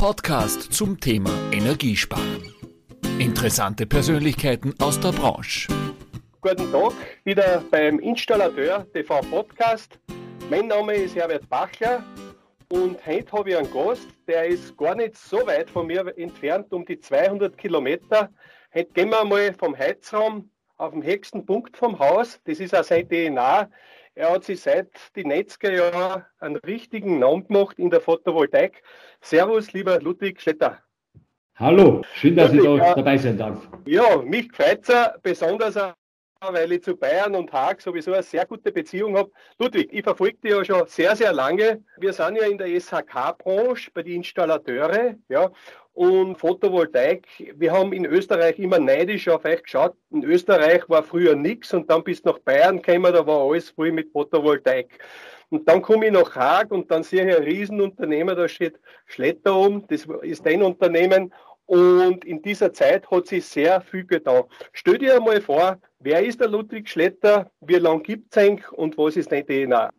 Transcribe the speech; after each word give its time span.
Podcast 0.00 0.72
zum 0.72 0.98
Thema 0.98 1.28
Energiesparen. 1.52 2.54
Interessante 3.18 3.84
Persönlichkeiten 3.84 4.72
aus 4.80 4.98
der 4.98 5.12
Branche. 5.12 5.68
Guten 6.40 6.72
Tag, 6.72 6.94
wieder 7.24 7.62
beim 7.70 7.98
Installateur 7.98 8.90
TV 8.94 9.20
Podcast. 9.20 9.98
Mein 10.48 10.68
Name 10.68 10.94
ist 10.94 11.16
Herbert 11.16 11.46
Bachler 11.50 12.02
und 12.72 13.06
heute 13.06 13.30
habe 13.30 13.50
ich 13.50 13.58
einen 13.58 13.70
Gast, 13.70 14.08
der 14.26 14.46
ist 14.46 14.74
gar 14.78 14.94
nicht 14.94 15.18
so 15.18 15.46
weit 15.46 15.68
von 15.68 15.86
mir 15.86 16.16
entfernt, 16.16 16.72
um 16.72 16.86
die 16.86 16.98
200 16.98 17.58
Kilometer. 17.58 18.30
Heute 18.72 18.92
gehen 18.94 19.10
wir 19.10 19.22
mal 19.26 19.52
vom 19.52 19.76
Heizraum 19.76 20.48
auf 20.78 20.92
den 20.92 21.02
höchsten 21.02 21.44
Punkt 21.44 21.76
vom 21.76 21.98
Haus. 21.98 22.40
Das 22.44 22.58
ist 22.58 22.74
auch 22.74 22.84
sein 22.84 23.06
DNA. 23.06 23.68
Er 24.20 24.32
hat 24.32 24.44
sich 24.44 24.60
seit 24.60 24.90
den 25.16 25.32
90er 25.32 25.72
Jahren 25.72 26.26
einen 26.40 26.56
richtigen 26.56 27.20
Namen 27.20 27.46
gemacht 27.46 27.78
in 27.78 27.88
der 27.88 28.02
Photovoltaik. 28.02 28.82
Servus, 29.22 29.72
lieber 29.72 29.98
Ludwig 29.98 30.42
Schletter. 30.42 30.78
Hallo, 31.54 32.02
schön, 32.12 32.36
dass 32.36 32.52
Ludwig, 32.52 32.74
ich 32.74 32.80
da 32.80 32.94
dabei 32.96 33.16
sein 33.16 33.38
darf. 33.38 33.66
Ja, 33.86 34.18
mich 34.18 34.52
freut 34.52 34.86
es 34.86 34.94
besonders 35.22 35.94
weil 36.42 36.72
ich 36.72 36.82
zu 36.82 36.96
Bayern 36.96 37.34
und 37.34 37.52
Haag 37.52 37.80
sowieso 37.80 38.12
eine 38.12 38.22
sehr 38.22 38.44
gute 38.46 38.72
Beziehung 38.72 39.16
habe. 39.16 39.30
Ludwig, 39.58 39.90
ich 39.90 40.02
verfolge 40.02 40.36
dich 40.38 40.50
ja 40.50 40.64
schon 40.64 40.86
sehr, 40.86 41.16
sehr 41.16 41.32
lange. 41.32 41.82
Wir 41.98 42.12
sind 42.12 42.36
ja 42.36 42.46
in 42.46 42.58
der 42.58 42.68
SHK-Branche 42.68 43.90
bei 43.92 44.02
den 44.02 44.16
Installateure, 44.16 45.16
ja, 45.28 45.50
und 45.94 46.36
Photovoltaik. 46.36 47.26
Wir 47.56 47.72
haben 47.72 47.92
in 47.92 48.04
Österreich 48.04 48.58
immer 48.58 48.78
neidisch 48.78 49.28
auf 49.28 49.44
euch 49.44 49.62
geschaut. 49.62 49.94
In 50.10 50.24
Österreich 50.24 50.88
war 50.88 51.02
früher 51.02 51.34
nichts 51.34 51.74
und 51.74 51.90
dann 51.90 52.04
bist 52.04 52.24
du 52.24 52.30
nach 52.30 52.38
Bayern 52.40 52.80
gekommen, 52.80 53.12
da 53.12 53.26
war 53.26 53.40
alles 53.40 53.70
voll 53.70 53.92
mit 53.92 54.10
Photovoltaik. 54.12 54.98
Und 55.50 55.68
dann 55.68 55.82
komme 55.82 56.06
ich 56.06 56.12
nach 56.12 56.34
Haag 56.36 56.70
und 56.70 56.90
dann 56.90 57.02
sehe 57.02 57.28
ich 57.28 57.36
ein 57.36 57.42
Riesenunternehmen, 57.42 58.36
da 58.36 58.48
steht 58.48 58.78
Schletter 59.06 59.56
um, 59.56 59.84
das 59.88 60.06
ist 60.22 60.46
dein 60.46 60.62
Unternehmen. 60.62 61.32
Und 61.66 62.24
in 62.24 62.40
dieser 62.42 62.72
Zeit 62.72 63.08
hat 63.10 63.26
sich 63.26 63.44
sehr 63.44 63.80
viel 63.80 64.04
getan. 64.04 64.44
Stell 64.72 64.98
dir 64.98 65.16
einmal 65.16 65.40
vor, 65.40 65.78
wer 66.00 66.24
ist 66.24 66.40
der 66.40 66.48
Ludwig 66.48 66.88
Schletter, 66.88 67.50
wie 67.60 67.74
lange 67.74 68.02
gibt 68.02 68.34
es 68.34 68.42
eigentlich 68.42 68.72
und 68.72 68.96
was 68.96 69.16
ist 69.16 69.30
dein 69.30 69.46
DNA? 69.46 69.90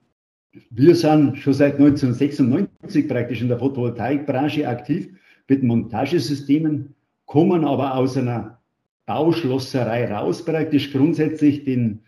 Wir 0.69 0.95
sind 0.95 1.37
schon 1.37 1.53
seit 1.53 1.75
1996 1.75 3.07
praktisch 3.07 3.41
in 3.41 3.47
der 3.47 3.59
Photovoltaikbranche 3.59 4.67
aktiv 4.67 5.09
mit 5.51 5.63
Montagesystemen, 5.63 6.95
kommen 7.25 7.65
aber 7.65 7.95
aus 7.95 8.15
einer 8.15 8.61
Bauschlosserei 9.05 10.09
raus, 10.09 10.45
praktisch 10.45 10.93
grundsätzlich 10.93 11.65
den 11.65 11.99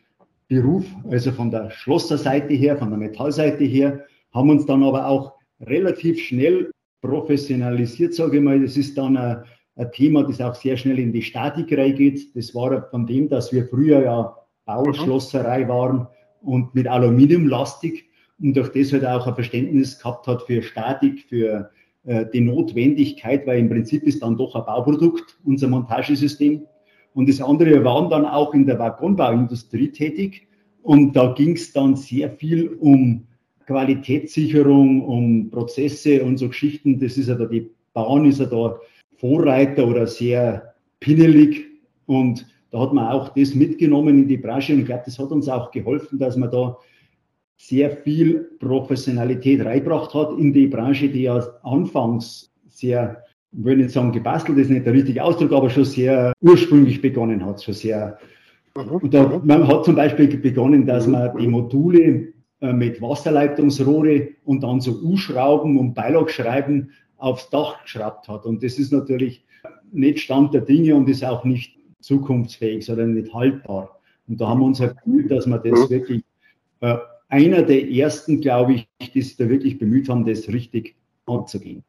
Beruf, 0.48 0.86
also 1.12 1.34
von 1.34 1.52
der 1.52 1.70
Schlosserseite 1.70 2.54
her, 2.54 2.78
von 2.78 2.90
der 2.90 2.98
Metallseite 2.98 3.66
her, 3.66 4.06
haben 4.34 4.50
uns 4.50 4.66
dann 4.66 4.82
aber 4.82 5.08
auch 5.08 5.34
relativ 5.60 6.22
schnell 6.22 6.72
professionalisiert, 7.02 8.14
sage 8.14 8.38
ich 8.38 8.44
mal. 8.44 8.62
Das 8.62 8.78
ist 8.78 8.98
dann 8.98 9.18
ein, 9.18 9.44
ein 9.76 9.92
Thema, 9.92 10.24
das 10.24 10.40
auch 10.40 10.56
sehr 10.56 10.78
schnell 10.78 11.00
in 11.00 11.12
die 11.12 11.22
Statik 11.22 11.78
reingeht. 11.78 12.34
Das 12.38 12.56
war 12.56 12.90
von 12.92 13.06
dem, 13.06 13.28
dass 13.28 13.52
wir 13.52 13.68
früher 13.68 14.04
ja 14.04 14.38
Bauschlosserei 14.64 15.68
waren 15.68 16.08
und 16.42 16.74
mit 16.74 16.88
Aluminiumlastig 16.88 18.06
und 18.40 18.56
durch 18.56 18.72
das 18.72 18.94
halt 18.94 19.06
auch 19.06 19.28
ein 19.28 19.36
Verständnis 19.36 20.00
gehabt 20.00 20.28
hat 20.28 20.44
für 20.44 20.62
Statik, 20.62 21.26
für 21.28 21.72
die 22.06 22.42
Notwendigkeit, 22.42 23.48
weil 23.48 23.60
im 23.60 23.70
Prinzip 23.70 24.04
ist 24.04 24.22
dann 24.22 24.38
doch 24.38 24.56
ein 24.56 24.66
Bauprodukt, 24.66 25.38
unser 25.46 25.68
Montagesystem. 25.70 26.64
Und 27.14 27.30
das 27.30 27.42
andere, 27.42 27.70
wir 27.70 27.84
waren 27.84 28.10
dann 28.10 28.26
auch 28.26 28.54
in 28.54 28.66
der 28.66 28.80
Waggonbauindustrie 28.80 29.90
tätig 29.90 30.48
und 30.82 31.16
da 31.16 31.34
ging 31.34 31.54
es 31.54 31.72
dann 31.72 31.96
sehr 31.96 32.30
viel 32.32 32.68
um 32.80 33.26
Qualitätssicherung, 33.66 35.02
um 35.02 35.50
Prozesse 35.50 36.24
und 36.24 36.38
so 36.38 36.50
Geschichten. 36.50 37.00
Das 37.00 37.18
ist 37.18 37.30
ja 37.30 37.36
da, 37.36 37.46
die 37.46 37.70
Bahn 37.94 38.26
ist 38.26 38.40
ja 38.40 38.46
da 38.46 38.78
Vorreiter 39.16 39.88
oder 39.88 40.06
sehr 40.08 40.74
pinnelig. 41.00 41.66
Und 42.06 42.46
da 42.72 42.82
hat 42.82 42.94
man 42.94 43.08
auch 43.08 43.30
das 43.30 43.56
mitgenommen 43.56 44.20
in 44.20 44.28
die 44.28 44.38
Branche. 44.38 44.74
Und 44.74 44.80
ich 44.80 44.86
glaube, 44.86 45.04
das 45.06 45.18
hat 45.18 45.32
uns 45.32 45.48
auch 45.48 45.72
geholfen, 45.72 46.20
dass 46.20 46.36
man 46.36 46.52
da 46.52 46.78
sehr 47.58 47.92
viel 47.98 48.50
Professionalität 48.60 49.64
reingebracht 49.64 50.14
hat 50.14 50.38
in 50.38 50.54
die 50.54 50.68
Branche, 50.68 51.10
die 51.10 51.24
ja 51.24 51.42
anfangs 51.64 52.52
sehr, 52.68 53.24
ich 53.52 53.64
will 53.64 53.78
nicht 53.78 53.92
sagen 53.92 54.12
gebastelt, 54.12 54.58
ist 54.58 54.70
nicht 54.70 54.86
der 54.86 54.94
richtige 54.94 55.24
Ausdruck, 55.24 55.54
aber 55.54 55.70
schon 55.70 55.86
sehr 55.86 56.34
ursprünglich 56.42 57.02
begonnen 57.02 57.46
hat, 57.46 57.64
schon 57.64 57.74
sehr. 57.74 58.18
Mhm. 58.76 58.92
Und 58.92 59.14
da, 59.14 59.42
man 59.44 59.68
hat 59.68 59.86
zum 59.86 59.96
Beispiel 59.96 60.28
begonnen, 60.38 60.86
dass 60.86 61.08
man 61.08 61.38
die 61.38 61.48
Module 61.48 62.34
äh, 62.64 62.74
mit 62.74 63.02
Wasserleitungsrohre 63.02 64.30
und 64.46 64.64
dann 64.64 64.82
so 64.82 65.00
U-Schrauben 65.02 65.78
und 65.78 65.94
Beilagschreiben 65.94 66.92
aufs 67.18 67.50
Dach 67.50 67.84
geschraubt 67.84 68.28
hat. 68.28 68.46
Und 68.46 68.64
das 68.64 68.80
ist 68.80 68.92
natürlich 68.92 69.46
nicht 69.92 70.20
Stand 70.20 70.54
der 70.54 70.62
Dinge 70.62 70.96
und 70.96 71.08
ist 71.08 71.24
auch 71.24 71.44
nicht 71.44 71.78
zukunftsfähig, 72.00 72.86
sondern 72.86 73.14
nicht 73.14 73.34
haltbar. 73.34 74.00
Und 74.28 74.40
da 74.40 74.50
haben 74.50 74.60
wir 74.62 74.66
uns 74.66 74.80
erkühlt, 74.80 75.32
dass 75.32 75.48
wir 75.48 75.58
das 75.58 75.90
wirklich, 75.90 76.24
äh, 76.82 76.98
einer 77.34 77.64
der 77.64 77.90
ersten, 77.90 78.40
glaube 78.42 78.74
ich, 78.74 78.88
die 79.14 79.22
sich 79.22 79.36
da 79.36 79.50
wirklich 79.50 79.80
bemüht 79.80 80.08
haben, 80.08 80.24
das 80.26 80.48
richtig 80.48 80.96
anzugehen. 81.26 81.84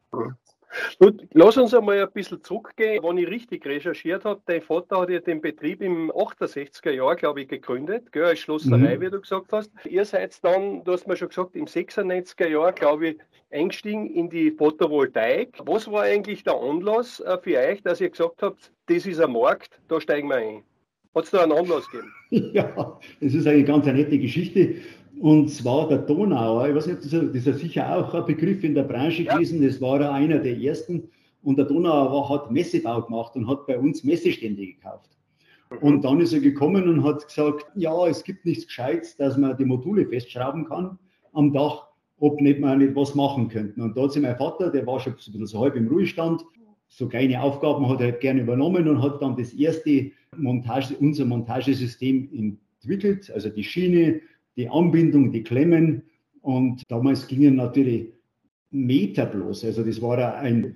Gut, 0.99 1.25
lass 1.33 1.55
uns 1.55 1.73
einmal 1.73 2.01
ein 2.01 2.11
bisschen 2.11 2.43
zurückgehen. 2.43 3.03
Wenn 3.03 3.17
ich 3.17 3.29
richtig 3.29 3.65
recherchiert 3.65 4.25
habe, 4.25 4.41
dein 4.45 4.61
Vater 4.61 5.01
hat 5.01 5.09
ja 5.09 5.19
den 5.19 5.39
Betrieb 5.39 5.81
im 5.81 6.11
68er 6.11 6.91
Jahr, 6.91 7.15
glaube 7.15 7.43
ich, 7.43 7.47
gegründet, 7.47 8.11
gell, 8.11 8.25
als 8.25 8.39
Schlosserei, 8.39 8.97
mhm. 8.97 9.01
wie 9.01 9.09
du 9.09 9.21
gesagt 9.21 9.53
hast. 9.53 9.71
Ihr 9.85 10.03
seid 10.03 10.43
dann, 10.43 10.83
du 10.83 10.91
hast 10.91 11.07
mir 11.07 11.15
schon 11.15 11.29
gesagt, 11.29 11.55
im 11.55 11.65
96er 11.65 12.47
Jahr, 12.47 12.73
glaube 12.73 13.09
ich, 13.09 13.17
eingestiegen 13.51 14.09
in 14.09 14.29
die 14.29 14.51
Photovoltaik. 14.51 15.59
Was 15.65 15.89
war 15.89 16.03
eigentlich 16.03 16.43
der 16.43 16.55
Anlass 16.55 17.19
äh, 17.19 17.37
für 17.41 17.57
euch, 17.57 17.81
dass 17.83 18.01
ihr 18.01 18.09
gesagt 18.09 18.41
habt, 18.41 18.71
das 18.87 19.05
ist 19.05 19.21
ein 19.21 19.31
Markt, 19.31 19.79
da 19.87 20.01
steigen 20.01 20.27
wir 20.27 20.37
ein? 20.37 20.63
Hat 21.13 21.23
es 21.23 21.31
da 21.31 21.43
einen 21.43 21.53
Anlass 21.53 21.89
gegeben? 21.89 22.11
Ja, 22.53 22.99
das 23.21 23.33
ist 23.33 23.47
eine 23.47 23.63
ganz 23.63 23.85
nette 23.85 24.19
Geschichte. 24.19 24.75
Und 25.19 25.49
zwar 25.49 25.87
der 25.87 25.99
Donauer, 25.99 26.67
ich 26.67 26.75
weiß 26.75 26.87
nicht, 26.87 27.05
das 27.05 27.13
ist 27.13 27.47
ja 27.47 27.53
sicher 27.53 27.97
auch 27.97 28.13
ein 28.13 28.25
Begriff 28.25 28.63
in 28.63 28.75
der 28.75 28.83
Branche 28.83 29.23
ja. 29.23 29.33
gewesen, 29.33 29.61
das 29.61 29.79
war 29.79 30.01
ja 30.01 30.11
einer 30.11 30.39
der 30.39 30.57
ersten. 30.57 31.09
Und 31.43 31.57
der 31.57 31.65
Donauer 31.65 32.11
war, 32.11 32.29
hat 32.29 32.51
Messebau 32.51 33.03
gemacht 33.03 33.35
und 33.35 33.47
hat 33.47 33.65
bei 33.67 33.77
uns 33.77 34.03
Messestände 34.03 34.65
gekauft. 34.65 35.09
Und 35.81 36.03
dann 36.03 36.19
ist 36.19 36.33
er 36.33 36.39
gekommen 36.39 36.87
und 36.87 37.03
hat 37.03 37.27
gesagt, 37.27 37.65
ja, 37.75 38.07
es 38.07 38.23
gibt 38.23 38.45
nichts 38.45 38.67
Gescheites, 38.67 39.15
dass 39.17 39.37
man 39.37 39.57
die 39.57 39.65
Module 39.65 40.05
festschrauben 40.05 40.65
kann 40.65 40.97
am 41.33 41.53
Dach, 41.53 41.87
ob 42.19 42.39
nicht 42.39 42.59
mal 42.59 42.77
nicht 42.77 42.95
was 42.95 43.15
machen 43.15 43.47
könnten. 43.47 43.81
Und 43.81 43.97
da 43.97 44.03
hat 44.03 44.13
sich 44.13 44.21
mein 44.21 44.37
Vater, 44.37 44.69
der 44.69 44.85
war 44.87 44.99
schon 44.99 45.13
ein 45.13 45.15
bisschen 45.17 45.45
so 45.45 45.59
halb 45.59 45.75
im 45.75 45.87
Ruhestand, 45.87 46.43
so 46.87 47.07
kleine 47.07 47.41
Aufgaben 47.41 47.89
hat 47.89 47.99
er 47.99 48.13
gerne 48.13 48.41
übernommen 48.41 48.87
und 48.87 49.01
hat 49.01 49.21
dann 49.21 49.35
das 49.35 49.53
erste 49.53 50.11
Montage, 50.37 50.95
unser 50.99 51.25
Montagesystem 51.25 52.29
entwickelt, 52.81 53.31
also 53.31 53.49
die 53.49 53.63
Schiene, 53.63 54.21
die 54.55 54.69
Anbindung, 54.69 55.31
die 55.31 55.43
Klemmen. 55.43 56.03
Und 56.41 56.83
damals 56.89 57.27
gingen 57.27 57.55
natürlich 57.55 58.13
Meter 58.71 59.25
bloß. 59.25 59.63
Also 59.65 59.83
das 59.83 60.01
war 60.01 60.37
ein 60.37 60.75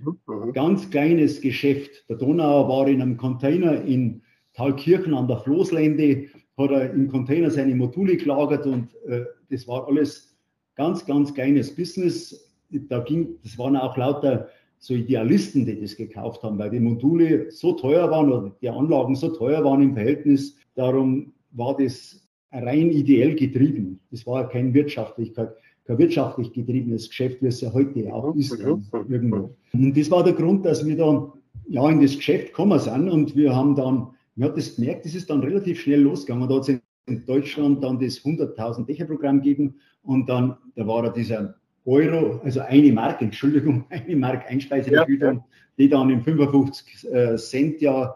ganz 0.54 0.90
kleines 0.90 1.42
Geschäft. 1.42 2.06
Der 2.10 2.18
Donauer 2.18 2.70
war 2.70 2.88
in 2.88 3.02
einem 3.02 3.18
Container 3.18 3.82
in 3.84 4.22
Thalkirchen 4.54 5.14
an 5.14 5.28
der 5.28 5.38
Floßlände, 5.38 6.28
hat 6.58 6.72
er 6.72 6.92
im 6.92 7.08
Container 7.08 7.50
seine 7.52 7.76
Module 7.76 8.18
gelagert 8.18 8.66
und 8.66 8.94
äh, 9.06 9.24
das 9.50 9.68
war 9.68 9.88
alles 9.88 10.38
ganz, 10.76 11.06
ganz 11.06 11.34
kleines 11.34 11.74
Business. 11.74 12.54
Da 12.70 13.00
ging, 13.00 13.36
das 13.44 13.58
waren 13.58 13.76
auch 13.76 13.96
lauter 13.98 14.50
so 14.78 14.94
Idealisten, 14.94 15.66
die 15.66 15.80
das 15.80 15.96
gekauft 15.96 16.44
haben, 16.44 16.58
weil 16.58 16.70
die 16.70 16.80
Module 16.80 17.52
so 17.52 17.74
teuer 17.74 18.10
waren 18.10 18.32
oder 18.32 18.56
die 18.62 18.70
Anlagen 18.70 19.16
so 19.16 19.30
teuer 19.30 19.64
waren 19.64 19.82
im 19.82 19.94
Verhältnis. 19.94 20.56
Darum 20.76 21.34
war 21.52 21.76
das 21.76 22.29
rein 22.52 22.92
ideell 22.92 23.36
getrieben. 23.36 24.00
Das 24.12 24.26
war 24.26 24.48
kein 24.50 24.74
wirtschaftlich, 24.74 25.34
kein, 25.34 25.50
kein 25.86 25.98
wirtschaftlich 25.98 26.52
getriebenes 26.52 27.10
Geschäft, 27.10 27.42
wie 27.42 27.48
es 27.48 27.62
ja 27.62 27.74
heute 27.74 28.14
auch 28.14 28.36
ist. 28.36 28.60
irgendwo. 28.60 29.56
Und 29.74 29.98
das 29.98 30.10
war 30.10 30.24
der 30.24 30.34
Grund, 30.34 30.66
dass 30.66 30.86
wir 30.86 30.98
dann 30.98 31.32
ja 31.68 31.90
in 31.90 32.02
das 32.02 32.16
Geschäft 32.16 32.48
gekommen 32.48 32.80
sind 32.80 33.10
und 33.10 33.36
wir 33.36 33.56
haben 33.56 33.76
dann, 33.76 34.08
man 34.36 34.50
hat 34.50 34.58
das 34.58 34.76
gemerkt, 34.76 35.06
das 35.06 35.16
ist 35.16 35.30
dann 35.30 35.42
relativ 35.42 35.82
schnell 35.82 36.02
losgegangen. 36.02 36.50
Da 36.50 36.56
hat 36.56 36.70
es 36.70 36.80
in 37.06 37.26
Deutschland 37.26 37.84
dann 37.84 38.00
das 38.00 38.20
100.000 38.20 38.86
Dächerprogramm 38.86 39.42
gegeben 39.42 39.76
und 40.04 40.28
dann, 40.30 40.58
da 40.76 40.88
war 40.88 41.04
da 41.04 41.10
dieser 41.10 41.56
Euro, 41.86 42.40
also 42.44 42.62
eine 42.62 42.92
Mark, 42.92 43.22
Entschuldigung, 43.22 43.86
eine 43.90 44.16
Mark 44.16 44.50
Einspeisevergütung, 44.50 45.38
ja. 45.38 45.46
die 45.78 45.90
dann 45.90 46.10
in 46.10 46.22
55 46.22 47.12
äh, 47.12 47.36
Cent 47.38 47.82
ja 47.82 48.16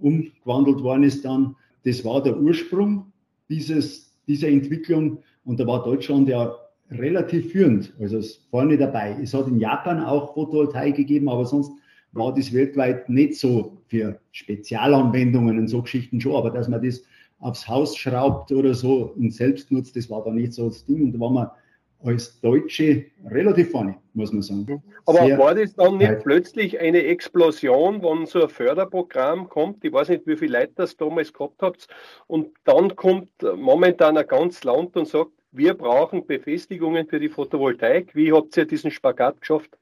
umgewandelt 0.00 0.82
worden 0.82 1.04
ist 1.04 1.24
dann. 1.24 1.56
Das 1.84 2.04
war 2.04 2.22
der 2.22 2.38
Ursprung 2.38 3.09
dieses, 3.50 4.16
dieser 4.26 4.48
Entwicklung. 4.48 5.18
Und 5.44 5.60
da 5.60 5.66
war 5.66 5.84
Deutschland 5.84 6.28
ja 6.28 6.54
relativ 6.90 7.52
führend, 7.52 7.92
also 8.00 8.20
vorne 8.50 8.76
dabei. 8.76 9.16
Es 9.22 9.34
hat 9.34 9.46
in 9.46 9.60
Japan 9.60 10.02
auch 10.02 10.34
Photovoltaik 10.34 10.96
gegeben, 10.96 11.28
aber 11.28 11.44
sonst 11.44 11.72
war 12.12 12.34
das 12.34 12.52
weltweit 12.52 13.08
nicht 13.08 13.36
so 13.36 13.78
für 13.86 14.18
Spezialanwendungen 14.32 15.58
und 15.58 15.68
so 15.68 15.82
Geschichten 15.82 16.20
schon, 16.20 16.34
aber 16.34 16.50
dass 16.50 16.68
man 16.68 16.82
das 16.82 17.02
aufs 17.38 17.66
Haus 17.68 17.96
schraubt 17.96 18.52
oder 18.52 18.74
so 18.74 19.12
und 19.16 19.32
selbst 19.32 19.70
nutzt, 19.70 19.96
das 19.96 20.10
war 20.10 20.24
da 20.24 20.30
nicht 20.30 20.52
so 20.52 20.68
das 20.68 20.84
Ding. 20.84 21.04
Und 21.04 21.12
da 21.12 21.20
waren 21.20 21.34
wir 21.34 21.54
als 22.02 22.40
Deutsche 22.40 23.04
relativ 23.28 23.70
vorne, 23.70 23.96
muss 24.14 24.32
man 24.32 24.42
sagen. 24.42 24.66
Mhm. 24.68 24.82
Aber 25.06 25.26
Sehr 25.26 25.38
war 25.38 25.54
das 25.54 25.74
dann 25.74 25.98
nicht 25.98 26.10
weit. 26.10 26.22
plötzlich 26.22 26.80
eine 26.80 27.02
Explosion, 27.04 28.02
wenn 28.02 28.26
so 28.26 28.42
ein 28.42 28.48
Förderprogramm 28.48 29.48
kommt? 29.48 29.84
Ich 29.84 29.92
weiß 29.92 30.08
nicht, 30.08 30.26
wie 30.26 30.36
viele 30.36 30.58
Leute 30.60 30.72
das 30.76 30.96
damals 30.96 31.32
gehabt 31.32 31.62
habt. 31.62 31.88
Und 32.26 32.48
dann 32.64 32.94
kommt 32.96 33.30
momentan 33.56 34.16
ein 34.16 34.26
ganz 34.26 34.62
Land 34.64 34.96
und 34.96 35.08
sagt, 35.08 35.30
wir 35.52 35.74
brauchen 35.74 36.26
Befestigungen 36.26 37.06
für 37.06 37.18
die 37.18 37.28
Photovoltaik. 37.28 38.14
Wie 38.14 38.32
habt 38.32 38.56
ihr 38.56 38.66
diesen 38.66 38.90
Spagat 38.90 39.40
geschafft? 39.40 39.76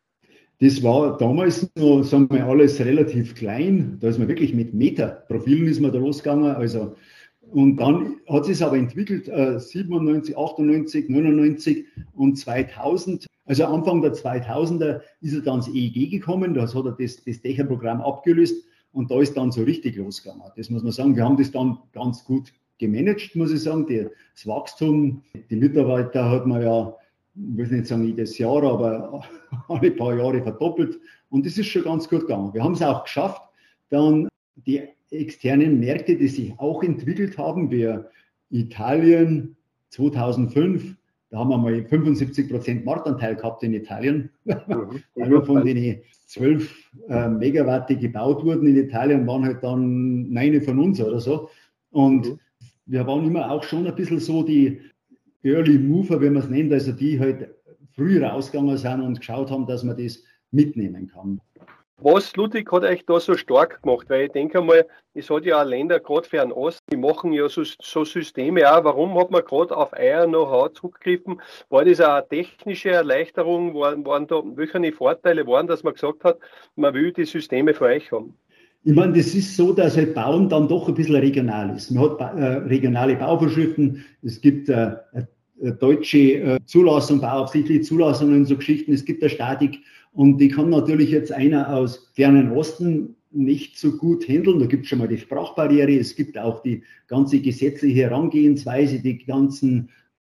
Das 0.61 0.83
war 0.83 1.17
damals 1.19 1.71
noch, 1.77 2.03
sagen 2.03 2.29
wir, 2.31 2.45
alles 2.45 2.81
relativ 2.81 3.35
klein. 3.37 3.97
Da 4.01 4.09
ist 4.09 4.19
man 4.19 4.27
wirklich 4.27 4.55
mit 4.55 4.75
Meterprofilen 4.75 5.69
ist 5.69 5.81
man 5.81 5.93
da 5.93 5.99
losgegangen. 5.99 6.57
Also 6.57 6.97
und 7.51 7.77
dann 7.77 8.17
hat 8.29 8.45
sich 8.45 8.55
es 8.55 8.63
aber 8.63 8.77
entwickelt, 8.77 9.29
äh, 9.29 9.59
97, 9.59 10.37
98, 10.37 11.09
99 11.09 11.87
und 12.15 12.37
2000. 12.37 13.27
Also 13.47 13.65
Anfang 13.65 14.03
der 14.03 14.13
2000er 14.13 15.01
ist 15.21 15.35
er 15.35 15.41
dann 15.41 15.57
ins 15.57 15.69
EEG 15.69 16.11
gekommen, 16.11 16.53
da 16.53 16.63
hat 16.63 16.75
er 16.75 16.97
das, 16.99 17.25
das 17.25 17.41
Dächerprogramm 17.41 18.03
abgelöst 18.03 18.67
und 18.93 19.11
da 19.11 19.21
ist 19.21 19.37
dann 19.37 19.51
so 19.51 19.63
richtig 19.63 19.97
losgegangen. 19.97 20.43
Das 20.57 20.69
muss 20.69 20.83
man 20.83 20.93
sagen, 20.93 21.17
wir 21.17 21.25
haben 21.25 21.39
das 21.39 21.51
dann 21.51 21.79
ganz 21.93 22.25
gut 22.25 22.53
gemanagt, 22.79 23.35
muss 23.35 23.53
ich 23.53 23.63
sagen. 23.63 23.87
Die, 23.87 24.07
das 24.35 24.47
Wachstum, 24.47 25.23
die 25.51 25.57
Mitarbeiter 25.57 26.31
hat 26.31 26.47
man 26.47 26.63
ja, 26.63 26.95
ich 27.35 27.57
will 27.57 27.79
nicht 27.79 27.87
sagen 27.87 28.05
jedes 28.05 28.37
Jahr, 28.37 28.63
aber 28.63 29.25
alle 29.69 29.91
paar 29.93 30.15
Jahre 30.15 30.43
verdoppelt 30.43 30.99
und 31.31 31.47
das 31.47 31.57
ist 31.57 31.69
schon 31.69 31.85
ganz 31.85 32.09
gut 32.09 32.23
gegangen. 32.23 32.53
Wir 32.53 32.63
haben 32.63 32.75
es 32.75 32.83
auch 32.83 33.05
geschafft, 33.05 33.43
dann 33.89 34.29
die 34.55 34.83
externen 35.11 35.81
Märkte, 35.81 36.17
die 36.17 36.29
sich 36.29 36.55
auch 36.59 36.83
entwickelt 36.83 37.39
haben, 37.39 37.71
wie 37.71 37.99
Italien 38.51 39.57
2005, 39.91 40.97
da 41.31 41.39
haben 41.39 41.51
wir 41.51 41.59
mal 41.59 41.85
75 41.85 42.49
Prozent 42.49 42.85
Marktanteil 42.85 43.37
gehabt 43.37 43.63
in 43.63 43.75
Italien. 43.75 44.31
Mhm. 44.45 45.29
Nur 45.29 45.45
von 45.45 45.65
den 45.65 46.01
12 46.27 46.93
äh, 47.09 47.29
Megawatt, 47.29 47.91
die 47.91 47.99
gebaut 47.99 48.45
wurden 48.45 48.67
in 48.67 48.77
Italien, 48.77 49.27
waren 49.27 49.45
halt 49.45 49.63
dann 49.63 50.31
neun 50.31 50.61
von 50.63 50.79
uns 50.79 51.01
oder 51.01 51.21
so. 51.21 51.51
Und 51.91 52.27
mhm. 52.27 52.39
wir 52.87 53.07
waren 53.07 53.27
immer 53.27 53.51
auch 53.51 53.63
schon 53.63 53.87
ein 53.87 53.95
bisschen 53.95 54.21
so 54.21 54.43
die 54.43 54.81
Early 55.43 55.79
Mover, 55.79 56.21
wie 56.21 56.31
man 56.31 56.43
es 56.43 56.49
nennt, 56.49 56.73
also 56.73 56.93
die 56.93 57.21
halt 57.21 57.49
früh 57.93 58.23
rausgegangen 58.23 58.77
sind 58.77 59.01
und 59.01 59.19
geschaut 59.19 59.51
haben, 59.51 59.67
dass 59.67 59.85
man 59.85 59.97
das 59.97 60.23
mitnehmen 60.51 61.09
kann. 61.09 61.41
Was 62.01 62.37
Ludwig 62.37 62.71
hat 62.71 62.85
euch 62.85 63.05
da 63.07 63.19
so 63.19 63.37
stark 63.37 63.83
gemacht? 63.83 64.09
Weil 64.09 64.27
ich 64.27 64.33
denke 64.33 64.61
mal, 64.61 64.87
es 65.15 65.29
hat 65.31 65.45
ja 65.45 65.61
auch 65.61 65.67
Länder, 65.67 65.99
gerade 65.99 66.29
für 66.29 66.37
den 66.37 66.53
Osten, 66.53 66.85
die 66.93 66.97
machen 66.97 67.33
ja 67.33 67.49
so, 67.49 67.65
so 67.65 68.05
Systeme 68.05 68.73
auch. 68.73 68.85
Warum 68.85 69.19
hat 69.19 69.33
man 69.33 69.45
gerade 69.45 69.77
auf 69.77 69.91
euer 69.99 70.25
Know-how 70.27 70.73
zurückgegriffen? 70.73 71.41
War 71.71 71.85
das 71.85 72.01
auch 72.01 72.19
eine 72.19 72.29
technische 72.29 72.91
Erleichterung? 72.91 73.75
Waren, 73.75 74.07
waren 74.07 74.29
da, 74.29 74.41
welche 74.55 74.93
Vorteile 74.93 75.45
waren, 75.49 75.67
dass 75.67 75.83
man 75.83 75.95
gesagt 75.95 76.23
hat, 76.23 76.39
man 76.77 76.95
will 76.95 77.13
die 77.13 77.25
Systeme 77.25 77.75
für 77.75 77.87
euch 77.87 78.13
haben? 78.13 78.33
Ich 78.85 78.95
meine, 78.95 79.15
das 79.15 79.35
ist 79.35 79.57
so, 79.57 79.73
dass 79.73 79.97
halt 79.97 80.15
Bauen 80.15 80.49
dann 80.49 80.69
doch 80.69 80.87
ein 80.87 80.95
bisschen 80.95 81.17
regional 81.17 81.75
ist. 81.75 81.91
Man 81.91 82.11
hat 82.11 82.21
äh, 82.21 82.45
regionale 82.69 83.17
Bauvorschriften, 83.17 84.05
es 84.23 84.41
gibt 84.41 84.69
äh, 84.69 84.95
deutsche 85.81 86.19
äh, 86.19 86.59
Zulassung, 86.65 87.21
bauaufsichtliche 87.21 87.81
Zulassungen 87.81 88.37
und 88.37 88.45
so 88.45 88.57
Geschichten, 88.57 88.93
es 88.93 89.05
gibt 89.05 89.21
eine 89.23 89.31
Statik 89.31 89.81
und 90.19 90.39
die 90.39 90.49
kann 90.49 90.69
natürlich 90.69 91.13
jetzt 91.13 91.31
einer 91.31 91.73
aus 91.73 92.11
fernen 92.13 92.51
Osten 92.51 93.15
nicht 93.31 93.79
so 93.79 93.97
gut 93.97 94.29
handeln. 94.29 94.59
Da 94.59 94.67
gibt 94.67 94.83
es 94.83 94.89
schon 94.89 94.99
mal 94.99 95.07
die 95.07 95.17
Sprachbarriere, 95.17 95.97
es 95.97 96.17
gibt 96.17 96.37
auch 96.37 96.61
die 96.61 96.83
ganze 97.07 97.39
gesetzliche 97.39 98.03
Herangehensweise, 98.03 98.99
die 98.99 99.25
ganzen, 99.25 99.91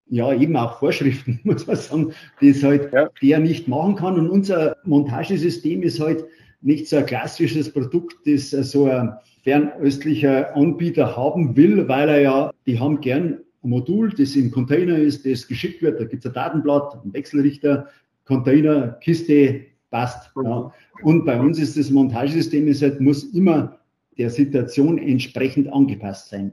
ja, 0.08 0.32
eben 0.34 0.54
auch 0.54 0.78
Vorschriften, 0.78 1.40
muss 1.44 1.66
man 1.66 1.74
sagen, 1.74 2.12
die 2.40 2.50
es 2.50 2.62
halt 2.62 2.92
ja. 2.92 3.10
der 3.20 3.40
nicht 3.40 3.66
machen 3.66 3.96
kann. 3.96 4.20
Und 4.20 4.30
unser 4.30 4.76
Montagesystem 4.84 5.82
ist 5.82 5.98
halt 5.98 6.26
nicht 6.60 6.86
so 6.86 6.98
ein 6.98 7.06
klassisches 7.06 7.72
Produkt, 7.72 8.14
das 8.24 8.50
so 8.50 8.84
ein 8.84 9.12
fernöstlicher 9.42 10.54
Anbieter 10.54 11.16
haben 11.16 11.56
will, 11.56 11.88
weil 11.88 12.08
er 12.08 12.20
ja, 12.20 12.52
die 12.66 12.78
haben 12.78 13.00
gern 13.00 13.40
ein 13.64 13.70
Modul, 13.70 14.10
das 14.10 14.36
im 14.36 14.52
Container 14.52 14.96
ist, 14.96 15.26
das 15.26 15.48
geschickt 15.48 15.82
wird. 15.82 15.98
Da 15.98 16.04
gibt 16.04 16.24
es 16.24 16.30
ein 16.30 16.34
Datenblatt, 16.34 17.02
einen 17.02 17.12
Wechselrichter, 17.12 17.88
Container, 18.24 18.98
Kiste, 19.00 19.71
passt. 19.92 20.32
Ja. 20.42 20.72
Und 21.04 21.24
bei 21.24 21.38
uns 21.38 21.60
ist 21.60 21.76
das 21.76 21.90
Montagesystem, 21.90 22.66
ist 22.66 22.82
halt, 22.82 23.00
muss 23.00 23.22
immer 23.32 23.78
der 24.18 24.30
Situation 24.30 24.98
entsprechend 24.98 25.72
angepasst 25.72 26.30
sein. 26.30 26.52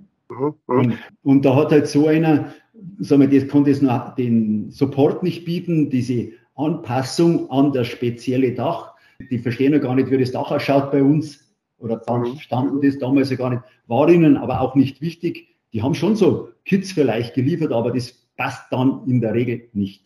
Und, 0.68 0.94
und, 1.24 1.44
da 1.44 1.56
hat 1.56 1.72
halt 1.72 1.88
so 1.88 2.08
einer, 2.08 2.54
sagen 3.00 3.30
wir, 3.30 3.40
das 3.40 3.50
konnte 3.50 3.72
es 3.72 3.82
noch 3.82 4.14
den 4.14 4.70
Support 4.70 5.24
nicht 5.24 5.44
bieten, 5.44 5.90
diese 5.90 6.30
Anpassung 6.56 7.50
an 7.50 7.74
das 7.74 7.88
spezielle 7.88 8.54
Dach. 8.54 8.94
Die 9.32 9.40
verstehen 9.40 9.74
ja 9.74 9.80
gar 9.80 9.96
nicht, 9.96 10.12
wie 10.12 10.20
das 10.20 10.32
Dach 10.32 10.52
ausschaut 10.52 10.92
bei 10.92 11.02
uns. 11.02 11.40
Oder 11.80 12.02
standen 12.40 12.82
das 12.82 13.00
damals 13.00 13.32
ja 13.32 13.38
gar 13.38 13.50
nicht, 13.50 13.64
war 13.88 14.08
ihnen 14.10 14.38
aber 14.38 14.62
auch 14.62 14.76
nicht 14.76 15.02
wichtig. 15.02 15.48
Die 15.74 15.82
haben 15.82 15.96
schon 15.96 16.16
so 16.16 16.50
Kits 16.66 16.92
vielleicht 16.92 17.34
geliefert, 17.34 17.72
aber 17.72 17.92
das 17.92 18.12
passt 18.38 18.72
dann 18.72 19.02
in 19.08 19.22
der 19.22 19.34
Regel 19.34 19.70
nicht. 19.74 20.04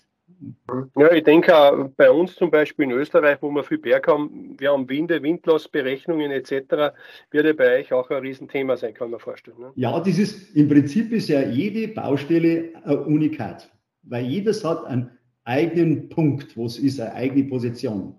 Ja, 0.98 1.12
ich 1.12 1.24
denke 1.24 1.56
auch 1.56 1.90
bei 1.96 2.10
uns 2.10 2.36
zum 2.36 2.52
Beispiel 2.52 2.86
in 2.86 2.92
Österreich, 2.92 3.38
wo 3.42 3.50
wir 3.52 3.64
viel 3.64 3.78
Berg 3.78 4.08
haben, 4.08 4.56
wir 4.58 4.72
haben 4.72 4.88
Winde, 4.90 5.22
Windlosberechnungen 5.22 6.32
etc., 6.32 6.94
wird 7.32 7.46
ja 7.46 7.54
bei 7.54 7.80
euch 7.80 7.94
auch 7.94 8.10
ein 8.10 8.22
Riesenthema 8.22 8.78
sein, 8.78 8.94
kann 8.94 9.12
man 9.12 9.20
vorstellen. 9.20 9.58
Ne? 9.60 9.72
Ja, 9.76 10.00
das 10.00 10.18
ist 10.18 10.56
im 10.56 10.68
Prinzip 10.68 11.12
ist 11.12 11.30
ja 11.30 11.42
jede 11.42 11.94
Baustelle 11.94 12.70
ein 12.84 12.98
Unikat, 13.00 13.72
weil 14.04 14.26
jedes 14.26 14.64
hat 14.64 14.86
einen 14.86 15.12
eigenen 15.44 16.10
Punkt, 16.10 16.56
wo 16.56 16.66
es 16.66 16.80
ist, 16.80 17.00
eine 17.00 17.14
eigene 17.14 17.44
Position. 17.46 18.16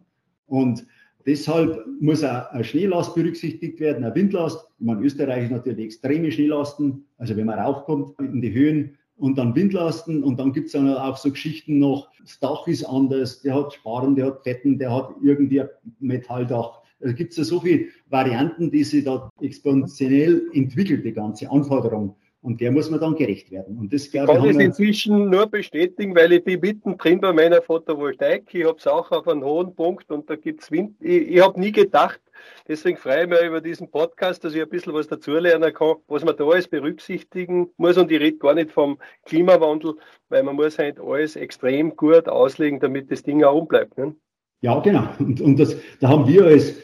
Und 0.46 0.86
deshalb 1.26 1.84
muss 2.00 2.22
auch 2.22 2.50
eine 2.50 2.64
Schneelast 2.64 3.14
berücksichtigt 3.14 3.80
werden, 3.80 4.04
eine 4.04 4.14
Windlast. 4.14 4.66
Ich 4.78 4.86
meine, 4.86 5.00
Österreich 5.02 5.44
ist 5.44 5.52
natürlich 5.52 5.86
extreme 5.86 6.30
Schneelasten, 6.30 7.06
also 7.18 7.36
wenn 7.36 7.46
man 7.46 7.58
raufkommt 7.58 8.18
in 8.18 8.42
die 8.42 8.52
Höhen, 8.52 8.98
und 9.16 9.38
dann 9.38 9.54
Windlasten 9.54 10.22
und 10.24 10.38
dann 10.38 10.52
gibt 10.52 10.66
es 10.66 10.72
dann 10.72 10.92
auch 10.92 11.16
so 11.16 11.30
Geschichten 11.30 11.78
noch, 11.78 12.08
das 12.20 12.38
Dach 12.40 12.66
ist 12.66 12.84
anders, 12.84 13.42
der 13.42 13.54
hat 13.54 13.74
Sparen, 13.74 14.16
der 14.16 14.26
hat 14.26 14.42
Fetten, 14.42 14.78
der 14.78 14.92
hat 14.92 15.10
irgendwie 15.22 15.60
ein 15.60 15.68
Metalldach. 16.00 16.80
Da 17.00 17.12
gibt 17.12 17.32
es 17.32 17.36
ja 17.36 17.44
so 17.44 17.60
viele 17.60 17.86
Varianten, 18.08 18.70
die 18.70 18.82
sich 18.82 19.04
da 19.04 19.30
exponentiell 19.40 20.48
entwickelt, 20.52 21.04
die 21.04 21.12
ganze 21.12 21.50
Anforderung. 21.50 22.16
Und 22.44 22.60
der 22.60 22.70
muss 22.70 22.90
man 22.90 23.00
dann 23.00 23.14
gerecht 23.14 23.50
werden. 23.50 23.78
Und 23.78 23.90
das, 23.90 24.10
glaube 24.10 24.34
ich, 24.34 24.38
kann 24.38 24.50
ich 24.50 24.58
inzwischen 24.58 25.30
nur 25.30 25.46
bestätigen, 25.46 26.14
weil 26.14 26.30
ich 26.30 26.44
bin 26.44 26.60
mittendrin 26.60 27.18
bei 27.18 27.32
meiner 27.32 27.62
Photovoltaik. 27.62 28.54
Ich 28.54 28.66
habe 28.66 28.76
es 28.76 28.86
auch 28.86 29.10
auf 29.12 29.26
einem 29.26 29.42
hohen 29.42 29.74
Punkt 29.74 30.10
und 30.10 30.28
da 30.28 30.36
gibt 30.36 30.62
es 30.62 30.70
Wind. 30.70 30.94
Ich, 31.00 31.28
ich 31.30 31.40
habe 31.40 31.58
nie 31.58 31.72
gedacht, 31.72 32.20
deswegen 32.68 32.98
freue 32.98 33.22
ich 33.22 33.30
mich 33.30 33.40
über 33.46 33.62
diesen 33.62 33.90
Podcast, 33.90 34.44
dass 34.44 34.54
ich 34.54 34.60
ein 34.60 34.68
bisschen 34.68 34.92
was 34.92 35.08
dazulernen 35.08 35.72
kann, 35.72 35.94
was 36.06 36.22
man 36.22 36.36
da 36.36 36.44
alles 36.44 36.68
berücksichtigen 36.68 37.70
muss. 37.78 37.96
Und 37.96 38.12
ich 38.12 38.20
rede 38.20 38.36
gar 38.36 38.52
nicht 38.52 38.72
vom 38.72 38.98
Klimawandel, 39.24 39.94
weil 40.28 40.42
man 40.42 40.56
muss 40.56 40.78
halt 40.78 41.00
alles 41.00 41.36
extrem 41.36 41.96
gut 41.96 42.28
auslegen, 42.28 42.78
damit 42.78 43.10
das 43.10 43.22
Ding 43.22 43.42
auch 43.42 43.58
umbleibt. 43.58 43.96
Ne? 43.96 44.14
Ja, 44.60 44.80
genau. 44.80 45.08
Und, 45.18 45.40
und 45.40 45.58
das, 45.58 45.76
da 45.98 46.10
haben 46.10 46.28
wir 46.28 46.44
als 46.44 46.74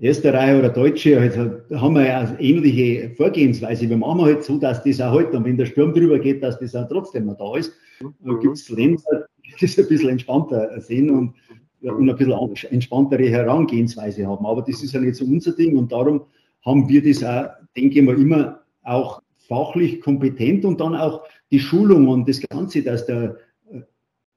Österreicher 0.00 0.58
oder 0.58 0.68
Deutsche, 0.68 1.18
also, 1.18 1.52
haben 1.80 1.94
wir 1.94 2.06
ja 2.06 2.20
eine 2.20 2.40
ähnliche 2.40 3.10
Vorgehensweise. 3.16 3.88
Wir 3.88 3.96
machen 3.96 4.22
halt 4.22 4.42
so, 4.42 4.58
dass 4.58 4.82
das 4.82 5.00
auch 5.00 5.12
halt, 5.12 5.32
und 5.32 5.44
wenn 5.44 5.56
der 5.56 5.66
Sturm 5.66 5.92
drüber 5.92 6.18
geht, 6.18 6.42
dass 6.42 6.58
das 6.58 6.74
auch 6.74 6.88
trotzdem 6.88 7.26
noch 7.26 7.36
da 7.36 7.56
ist. 7.56 7.72
Da 8.00 8.34
gibt 8.34 8.56
es 8.56 8.68
Länder, 8.68 9.26
die 9.44 9.54
das 9.60 9.78
ein 9.78 9.88
bisschen 9.88 10.10
entspannter 10.10 10.80
sehen 10.80 11.10
und, 11.10 11.34
und 11.82 12.10
ein 12.10 12.16
bisschen 12.16 12.72
entspanntere 12.72 13.28
Herangehensweise 13.28 14.26
haben. 14.26 14.44
Aber 14.44 14.62
das 14.62 14.82
ist 14.82 14.92
ja 14.92 15.00
nicht 15.00 15.16
so 15.16 15.24
unser 15.24 15.52
Ding 15.52 15.76
und 15.76 15.92
darum 15.92 16.22
haben 16.64 16.88
wir 16.88 17.02
das 17.02 17.22
auch, 17.22 17.50
denke 17.76 17.98
ich 17.98 18.04
mal, 18.04 18.20
immer 18.20 18.60
auch 18.82 19.22
fachlich 19.48 20.00
kompetent 20.00 20.64
und 20.64 20.80
dann 20.80 20.94
auch 20.94 21.22
die 21.50 21.60
Schulung 21.60 22.08
und 22.08 22.28
das 22.28 22.40
Ganze, 22.40 22.82
dass 22.82 23.06
der 23.06 23.36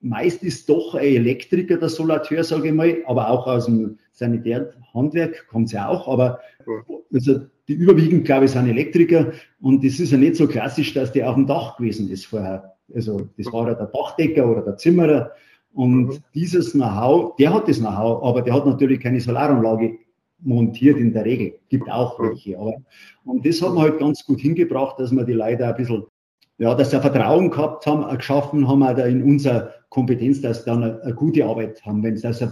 meist 0.05 0.43
ist 0.43 0.69
doch 0.69 0.93
ein 0.95 1.03
Elektriker 1.03 1.77
der 1.77 1.89
Solateur, 1.89 2.43
sage 2.43 2.67
ich 2.67 2.73
mal, 2.73 2.97
aber 3.07 3.29
auch 3.29 3.47
aus 3.47 3.65
dem 3.65 3.97
Sanitärhandwerk 4.11 5.47
kommt 5.47 5.67
es 5.67 5.71
ja 5.73 5.89
auch, 5.89 6.07
aber 6.07 6.39
also 7.11 7.39
die 7.67 7.73
überwiegend, 7.73 8.25
glaube 8.25 8.45
ich, 8.45 8.51
sind 8.51 8.69
Elektriker 8.69 9.31
und 9.59 9.83
das 9.83 9.99
ist 9.99 10.11
ja 10.11 10.17
nicht 10.17 10.35
so 10.35 10.47
klassisch, 10.47 10.93
dass 10.93 11.11
der 11.11 11.27
auf 11.27 11.35
dem 11.35 11.47
Dach 11.47 11.77
gewesen 11.77 12.09
ist 12.09 12.27
vorher. 12.27 12.75
Also 12.93 13.27
das 13.37 13.51
war 13.51 13.67
ja 13.67 13.73
der 13.73 13.87
Dachdecker 13.87 14.47
oder 14.47 14.61
der 14.61 14.77
Zimmerer 14.77 15.31
und 15.73 16.05
mhm. 16.05 16.17
dieses 16.35 16.73
Know-how, 16.73 17.35
der 17.37 17.53
hat 17.53 17.67
das 17.67 17.79
Know-how, 17.79 18.23
aber 18.23 18.43
der 18.43 18.53
hat 18.53 18.67
natürlich 18.67 18.99
keine 18.99 19.19
Solaranlage 19.19 19.97
montiert 20.41 20.97
in 20.97 21.13
der 21.13 21.25
Regel. 21.25 21.55
Gibt 21.69 21.89
auch 21.89 22.19
welche. 22.19 22.59
Aber, 22.59 22.75
und 23.23 23.43
das 23.45 23.61
hat 23.61 23.73
man 23.73 23.83
halt 23.83 23.99
ganz 23.99 24.23
gut 24.23 24.39
hingebracht, 24.39 24.99
dass 24.99 25.11
man 25.11 25.25
die 25.25 25.33
Leute 25.33 25.65
ein 25.65 25.75
bisschen 25.75 26.03
ja, 26.57 26.73
dass 26.73 26.91
sie 26.91 27.01
Vertrauen 27.01 27.49
gehabt 27.49 27.85
haben, 27.85 28.09
äh, 28.09 28.17
geschaffen 28.17 28.67
haben, 28.67 28.83
auch 28.83 28.97
in 28.97 29.23
unserer 29.23 29.73
Kompetenz, 29.89 30.41
dass 30.41 30.59
sie 30.59 30.65
dann 30.65 30.83
eine, 30.83 31.01
eine 31.01 31.13
gute 31.13 31.45
Arbeit 31.45 31.83
haben. 31.85 32.03
Wenn 32.03 32.17
sie 32.17 32.27
also 32.27 32.51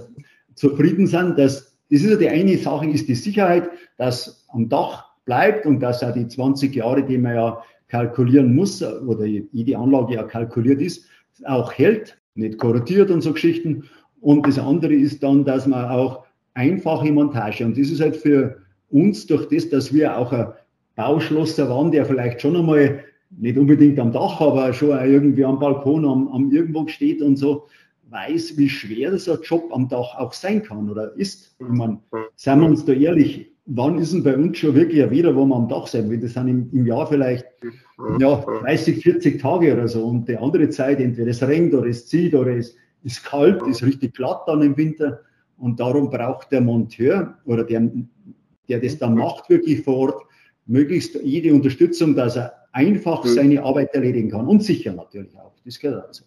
zufrieden 0.56 1.08
sind, 1.08 1.38
dass, 1.38 1.76
das 1.90 2.02
ist 2.02 2.10
ja 2.10 2.16
die 2.16 2.30
eine 2.30 2.58
Sache, 2.58 2.88
ist 2.88 3.08
die 3.08 3.16
Sicherheit, 3.16 3.70
dass 3.98 4.46
am 4.50 4.70
Dach 4.70 5.06
bleibt 5.26 5.66
und 5.66 5.80
dass 5.80 6.04
auch 6.04 6.14
die 6.14 6.28
20 6.28 6.76
Jahre, 6.76 7.04
die 7.04 7.18
man 7.18 7.36
ja 7.36 7.64
kalkulieren 7.88 8.56
muss, 8.56 8.82
oder 8.84 9.26
jede 9.26 9.78
Anlage 9.78 10.16
ja 10.16 10.24
kalkuliert 10.24 10.82
ist, 10.82 11.06
auch 11.46 11.72
hält. 11.74 12.18
nicht 12.36 12.58
korrodiert 12.58 13.12
und 13.12 13.22
so 13.22 13.34
Geschichten. 13.34 13.84
Und 14.22 14.48
das 14.48 14.58
andere 14.58 14.94
ist 14.94 15.22
dann, 15.22 15.46
dass 15.46 15.68
man 15.68 15.86
auch 15.86 16.26
einfache 16.54 17.12
Montage, 17.12 17.66
und 17.66 17.78
das 17.78 17.90
ist 17.90 18.02
halt 18.02 18.16
für 18.16 18.58
uns 18.90 19.28
durch 19.28 19.48
das, 19.50 19.70
dass 19.70 19.94
wir 19.94 20.18
auch 20.18 20.32
ein 20.32 20.48
Bauschlosser 20.96 21.70
waren, 21.70 21.92
der 21.92 22.06
vielleicht 22.06 22.42
schon 22.42 22.56
einmal 22.56 23.04
nicht 23.38 23.58
unbedingt 23.58 24.00
am 24.00 24.12
Dach, 24.12 24.40
aber 24.42 24.74
schon 24.74 24.90
irgendwie 24.90 25.46
am 25.46 25.60
Balkon, 25.60 26.06
am, 26.06 26.28
am 26.30 26.52
irgendwo 26.52 26.88
steht 26.88 27.22
und 27.22 27.38
so, 27.38 27.68
weiß, 28.10 28.58
wie 28.58 28.70
schwer 28.70 29.18
so 29.18 29.34
ein 29.34 29.40
Job 29.44 29.72
am 29.72 29.90
Dach 29.90 30.16
auch 30.18 30.34
sein 30.34 30.64
kann 30.64 30.90
oder 30.90 31.14
ist. 31.16 31.56
Ich 31.60 31.68
meine, 31.68 32.00
seien 32.36 32.62
wir 32.62 32.68
uns 32.68 32.86
da 32.86 32.94
ehrlich, 32.94 33.52
wann 33.66 33.98
ist 33.98 34.14
denn 34.14 34.24
bei 34.24 34.36
uns 34.36 34.58
schon 34.58 34.76
wirklich 34.76 35.10
wieder, 35.10 35.36
wo 35.36 35.46
wir 35.46 35.56
am 35.56 35.68
Dach 35.68 35.88
sein 35.88 36.10
will? 36.10 36.20
Das 36.20 36.34
sind 36.34 36.48
im, 36.48 36.70
im, 36.72 36.86
Jahr 36.86 37.08
vielleicht 37.08 37.46
ja, 38.20 38.36
30, 38.62 39.02
40 39.02 39.42
Tage 39.42 39.74
oder 39.74 39.88
so. 39.88 40.06
Und 40.06 40.28
die 40.28 40.38
andere 40.38 40.70
Zeit, 40.70 41.00
entweder 41.00 41.32
es 41.32 41.42
regnet 41.42 41.74
oder 41.74 41.88
es 41.88 42.08
zieht 42.08 42.36
oder 42.36 42.56
es 42.56 42.76
ist 43.04 43.24
kalt, 43.24 43.62
ist 43.68 43.84
richtig 43.84 44.14
glatt 44.14 44.44
dann 44.48 44.62
im 44.62 44.78
Winter. 44.78 45.22
Und 45.58 45.80
darum 45.80 46.10
braucht 46.10 46.52
der 46.52 46.62
Monteur 46.62 47.36
oder 47.46 47.64
der, 47.64 47.90
der 48.70 48.80
das 48.80 48.98
dann 48.98 49.16
macht, 49.16 49.50
wirklich 49.50 49.82
vor 49.82 49.96
Ort, 49.98 50.24
möglichst 50.66 51.16
jede 51.24 51.54
Unterstützung, 51.54 52.16
dass 52.16 52.36
er 52.36 52.54
einfach 52.74 53.24
seine 53.26 53.64
Arbeit 53.64 53.94
erledigen 53.94 54.32
kann 54.32 54.48
und 54.48 54.64
sicher 54.64 54.92
natürlich 54.92 55.38
auch. 55.38 55.54
Das 55.64 55.80
gehört 55.80 56.08
also. 56.08 56.26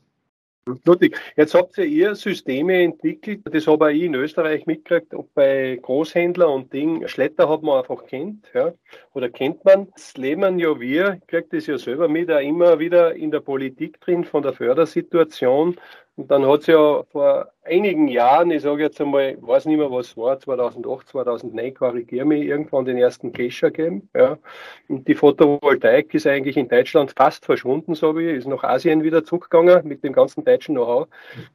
Ludwig, 0.84 1.16
jetzt 1.36 1.54
habt 1.54 1.78
ihr 1.78 2.16
Systeme 2.16 2.82
entwickelt, 2.82 3.42
das 3.44 3.68
habe 3.68 3.92
ich 3.92 4.02
in 4.02 4.14
Österreich 4.16 4.66
mitgekriegt, 4.66 5.14
ob 5.14 5.32
bei 5.32 5.78
Großhändler 5.80 6.52
und 6.52 6.72
Ding, 6.72 7.06
Schletter 7.06 7.48
hat 7.48 7.62
man 7.62 7.78
einfach 7.78 8.04
kennt, 8.06 8.50
ja, 8.52 8.74
oder 9.12 9.30
kennt 9.30 9.64
man. 9.64 9.86
Das 9.92 10.16
leben 10.16 10.58
ja 10.58 10.80
wir, 10.80 11.18
ich 11.20 11.26
kriege 11.28 11.46
das 11.52 11.68
ja 11.68 11.78
selber 11.78 12.08
mit, 12.08 12.32
auch 12.32 12.40
immer 12.40 12.80
wieder 12.80 13.14
in 13.14 13.30
der 13.30 13.38
Politik 13.38 14.00
drin, 14.00 14.24
von 14.24 14.42
der 14.42 14.54
Fördersituation, 14.54 15.76
und 16.16 16.30
dann 16.30 16.46
hat 16.46 16.60
es 16.60 16.66
ja 16.66 17.02
vor 17.12 17.52
einigen 17.62 18.08
Jahren, 18.08 18.50
ich 18.50 18.62
sage 18.62 18.82
jetzt 18.82 18.98
einmal, 19.02 19.36
ich 19.38 19.46
weiß 19.46 19.66
nicht 19.66 19.76
mehr, 19.76 19.90
was 19.90 20.16
war, 20.16 20.40
2008, 20.40 21.08
2009, 21.08 21.74
korrigiere 21.74 22.24
mich, 22.24 22.44
irgendwann 22.44 22.86
den 22.86 22.96
ersten 22.96 23.32
Kescher 23.32 23.70
gegeben. 23.70 24.08
Ja. 24.16 24.38
Und 24.88 25.06
die 25.06 25.14
Photovoltaik 25.14 26.14
ist 26.14 26.26
eigentlich 26.26 26.56
in 26.56 26.68
Deutschland 26.68 27.12
fast 27.14 27.44
verschwunden, 27.44 27.94
so 27.94 28.16
wie, 28.16 28.30
ist 28.30 28.48
nach 28.48 28.64
Asien 28.64 29.02
wieder 29.02 29.24
zurückgegangen 29.24 29.86
mit 29.86 30.02
dem 30.04 30.14
ganzen 30.14 30.42
deutschen 30.42 30.74
Know-how. 30.74 31.06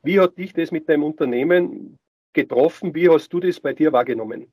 Wie 0.03 0.19
hat 0.19 0.37
dich 0.37 0.53
das 0.53 0.71
mit 0.71 0.87
deinem 0.87 1.05
Unternehmen 1.05 1.97
getroffen? 2.33 2.93
Wie 2.93 3.09
hast 3.09 3.33
du 3.33 3.39
das 3.39 3.59
bei 3.59 3.73
dir 3.73 3.91
wahrgenommen? 3.91 4.45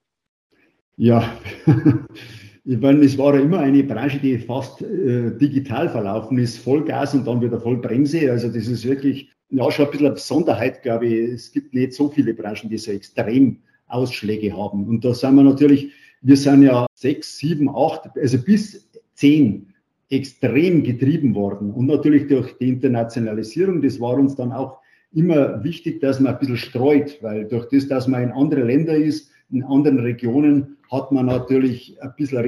Ja, 0.96 1.38
ich 2.64 2.78
meine, 2.78 3.04
es 3.04 3.18
war 3.18 3.34
ja 3.34 3.42
immer 3.42 3.58
eine 3.58 3.84
Branche, 3.84 4.18
die 4.20 4.38
fast 4.38 4.80
äh, 4.80 5.36
digital 5.36 5.90
verlaufen 5.90 6.38
ist, 6.38 6.56
Vollgas 6.58 7.14
und 7.14 7.26
dann 7.26 7.42
wieder 7.42 7.60
Vollbremse. 7.60 8.32
Also 8.32 8.48
das 8.48 8.66
ist 8.68 8.86
wirklich 8.86 9.30
ja, 9.50 9.70
schon 9.70 9.86
ein 9.86 9.90
bisschen 9.90 10.06
eine 10.06 10.14
Besonderheit, 10.14 10.82
glaube 10.82 11.06
ich. 11.06 11.30
Es 11.30 11.52
gibt 11.52 11.74
nicht 11.74 11.92
so 11.92 12.08
viele 12.08 12.34
Branchen, 12.34 12.68
die 12.68 12.78
so 12.78 12.92
extrem 12.92 13.58
Ausschläge 13.86 14.56
haben. 14.56 14.86
Und 14.86 15.04
da 15.04 15.14
sind 15.14 15.36
wir 15.36 15.42
natürlich, 15.42 15.92
wir 16.20 16.36
sind 16.36 16.62
ja 16.62 16.86
sechs, 16.94 17.38
sieben, 17.38 17.68
acht, 17.68 18.10
also 18.16 18.38
bis 18.38 18.88
zehn 19.14 19.72
extrem 20.10 20.82
getrieben 20.82 21.34
worden. 21.34 21.70
Und 21.70 21.86
natürlich 21.86 22.28
durch 22.28 22.56
die 22.58 22.68
Internationalisierung, 22.68 23.82
das 23.82 24.00
war 24.00 24.14
uns 24.14 24.34
dann 24.36 24.52
auch 24.52 24.78
immer 25.12 25.62
wichtig, 25.64 26.00
dass 26.00 26.20
man 26.20 26.34
ein 26.34 26.38
bisschen 26.38 26.56
streut, 26.56 27.18
weil 27.22 27.46
durch 27.46 27.68
das, 27.70 27.88
dass 27.88 28.06
man 28.06 28.22
in 28.22 28.30
andere 28.30 28.62
Länder 28.62 28.94
ist, 28.94 29.30
in 29.50 29.62
anderen 29.62 30.00
Regionen, 30.00 30.76
hat 30.90 31.12
man 31.12 31.26
natürlich 31.26 31.96
ein 32.02 32.12
bisschen 32.16 32.38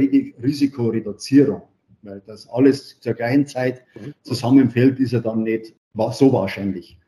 Risikoreduzierung. 0.42 1.62
Weil 2.02 2.22
das 2.26 2.48
alles 2.48 2.98
zur 3.00 3.14
gleichen 3.14 3.46
Zeit 3.46 3.82
zusammenfällt, 4.22 4.98
ist 5.00 5.12
ja 5.12 5.20
dann 5.20 5.42
nicht 5.42 5.74
war 5.94 6.12
so 6.12 6.32
wahrscheinlich. 6.32 6.98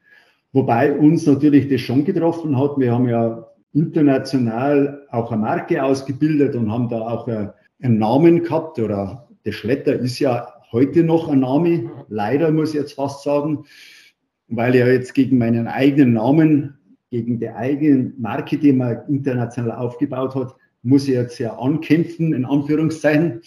Wobei 0.53 0.93
uns 0.93 1.27
natürlich 1.27 1.69
das 1.69 1.81
schon 1.81 2.05
getroffen 2.05 2.59
hat. 2.59 2.79
Wir 2.79 2.93
haben 2.93 3.09
ja 3.09 3.47
international 3.73 5.07
auch 5.11 5.33
eine 5.33 5.41
Marke 5.41 5.83
ausgebildet 5.83 6.55
und 6.55 6.71
haben 6.71 6.89
da 6.89 7.01
auch 7.01 7.27
einen 7.27 7.99
Namen 7.99 8.43
gehabt 8.43 8.79
oder 8.79 9.29
der 9.45 9.53
Schletter 9.53 9.95
ist 9.95 10.19
ja 10.19 10.47
heute 10.73 11.03
noch 11.03 11.29
ein 11.29 11.41
Name, 11.41 11.91
leider 12.09 12.51
muss 12.51 12.71
ich 12.71 12.81
jetzt 12.81 12.95
fast 12.95 13.23
sagen, 13.23 13.65
weil 14.49 14.75
er 14.75 14.93
jetzt 14.93 15.15
gegen 15.15 15.39
meinen 15.39 15.67
eigenen 15.67 16.15
Namen, 16.15 16.75
gegen 17.11 17.39
die 17.39 17.51
eigene 17.51 18.13
Marke, 18.19 18.59
die 18.59 18.73
man 18.73 19.03
international 19.09 19.73
aufgebaut 19.73 20.35
hat, 20.35 20.55
muss 20.83 21.09
ich 21.09 21.15
jetzt 21.15 21.39
ja 21.39 21.57
ankämpfen, 21.59 22.33
in 22.33 22.45
Anführungszeichen. 22.45 23.41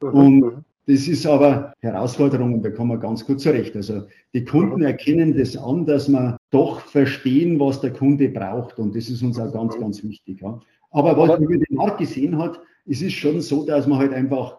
Und 0.00 0.64
das 0.86 1.06
ist 1.06 1.26
aber 1.26 1.72
Herausforderung 1.80 2.62
da 2.62 2.70
kommen 2.70 2.90
wir 2.90 2.98
ganz 2.98 3.24
gut 3.24 3.40
zurecht. 3.40 3.76
Also 3.76 4.06
die 4.34 4.44
Kunden 4.44 4.82
erkennen 4.82 5.36
das 5.36 5.56
an, 5.56 5.86
dass 5.86 6.08
wir 6.08 6.36
doch 6.50 6.80
verstehen, 6.80 7.60
was 7.60 7.80
der 7.80 7.92
Kunde 7.92 8.28
braucht. 8.28 8.78
Und 8.78 8.96
das 8.96 9.08
ist 9.08 9.22
uns 9.22 9.38
auch 9.38 9.52
ganz, 9.52 9.78
ganz 9.78 10.02
wichtig. 10.02 10.40
Ja. 10.40 10.58
Aber 10.90 11.16
was 11.16 11.28
man 11.28 11.42
über 11.42 11.56
den 11.56 11.76
Markt 11.76 11.98
gesehen 11.98 12.38
hat, 12.38 12.60
es 12.86 13.02
ist 13.02 13.12
schon 13.12 13.40
so, 13.40 13.64
dass 13.64 13.86
man 13.86 13.98
halt 13.98 14.12
einfach 14.12 14.58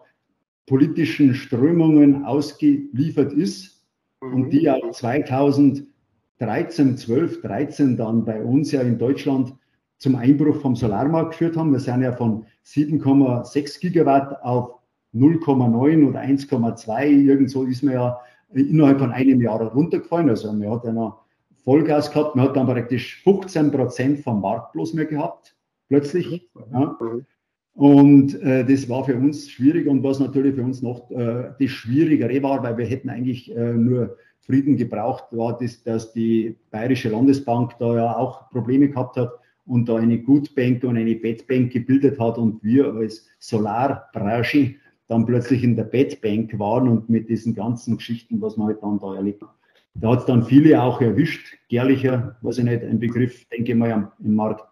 politischen 0.66 1.34
Strömungen 1.34 2.24
ausgeliefert 2.24 3.32
ist 3.32 3.84
und 4.20 4.50
die 4.50 4.62
ja 4.62 4.78
2013, 4.90 6.96
12, 6.96 7.42
13 7.42 7.96
dann 7.96 8.24
bei 8.24 8.42
uns 8.42 8.72
ja 8.72 8.80
in 8.80 8.98
Deutschland 8.98 9.54
zum 9.98 10.16
Einbruch 10.16 10.60
vom 10.60 10.76
Solarmarkt 10.76 11.32
geführt 11.32 11.56
haben. 11.56 11.72
Wir 11.72 11.80
sind 11.80 12.02
ja 12.02 12.12
von 12.12 12.46
7,6 12.64 13.80
Gigawatt 13.80 14.42
auf 14.42 14.81
0,9 15.14 16.08
oder 16.08 16.20
1,2, 16.20 17.06
irgendwo 17.06 17.64
ist 17.64 17.82
man 17.82 17.94
ja 17.94 18.20
innerhalb 18.52 18.98
von 18.98 19.12
einem 19.12 19.40
Jahr 19.40 19.62
runtergefallen. 19.62 20.30
Also 20.30 20.52
man 20.52 20.70
hat 20.70 20.84
ja 20.84 21.18
Vollgas 21.64 22.10
gehabt, 22.10 22.36
man 22.36 22.48
hat 22.48 22.56
dann 22.56 22.66
praktisch 22.66 23.22
15 23.22 23.70
Prozent 23.70 24.20
vom 24.20 24.40
Markt 24.40 24.72
bloß 24.72 24.94
mehr 24.94 25.06
gehabt, 25.06 25.54
plötzlich. 25.88 26.48
Ja. 26.72 26.96
Und 27.74 28.40
äh, 28.42 28.64
das 28.64 28.88
war 28.88 29.04
für 29.04 29.16
uns 29.16 29.50
schwierig 29.50 29.86
und 29.86 30.02
was 30.02 30.20
natürlich 30.20 30.54
für 30.54 30.62
uns 30.62 30.82
noch 30.82 31.10
äh, 31.10 31.52
das 31.58 31.70
Schwierigere 31.70 32.42
war, 32.42 32.62
weil 32.62 32.76
wir 32.76 32.84
hätten 32.84 33.08
eigentlich 33.08 33.54
äh, 33.56 33.72
nur 33.72 34.16
Frieden 34.40 34.76
gebraucht, 34.76 35.24
war 35.30 35.56
das, 35.56 35.82
dass 35.82 36.12
die 36.12 36.56
Bayerische 36.70 37.08
Landesbank 37.08 37.78
da 37.78 37.96
ja 37.96 38.16
auch 38.16 38.50
Probleme 38.50 38.88
gehabt 38.88 39.16
hat 39.16 39.32
und 39.64 39.88
da 39.88 39.96
eine 39.96 40.18
Gutbank 40.18 40.82
und 40.84 40.96
eine 40.96 41.14
Bettbank 41.14 41.72
gebildet 41.72 42.18
hat 42.18 42.36
und 42.36 42.62
wir 42.62 42.92
als 42.92 43.26
Solarbranche 43.38 44.74
dann 45.12 45.26
plötzlich 45.26 45.62
in 45.62 45.76
der 45.76 45.84
Bettbank 45.84 46.58
waren 46.58 46.88
und 46.88 47.08
mit 47.08 47.28
diesen 47.28 47.54
ganzen 47.54 47.96
Geschichten, 47.98 48.40
was 48.40 48.56
man 48.56 48.68
halt 48.68 48.82
dann 48.82 48.98
da 48.98 49.14
erlebt. 49.14 49.44
Da 49.94 50.12
hat 50.12 50.20
es 50.20 50.24
dann 50.26 50.44
viele 50.44 50.82
auch 50.82 51.00
erwischt, 51.00 51.58
Gerlicher, 51.68 52.36
weiß 52.40 52.58
ich 52.58 52.64
nicht, 52.64 52.82
ein 52.82 52.98
Begriff, 52.98 53.44
denke 53.50 53.72
ich 53.72 53.78
mal, 53.78 54.10
im 54.24 54.34
Markt, 54.34 54.64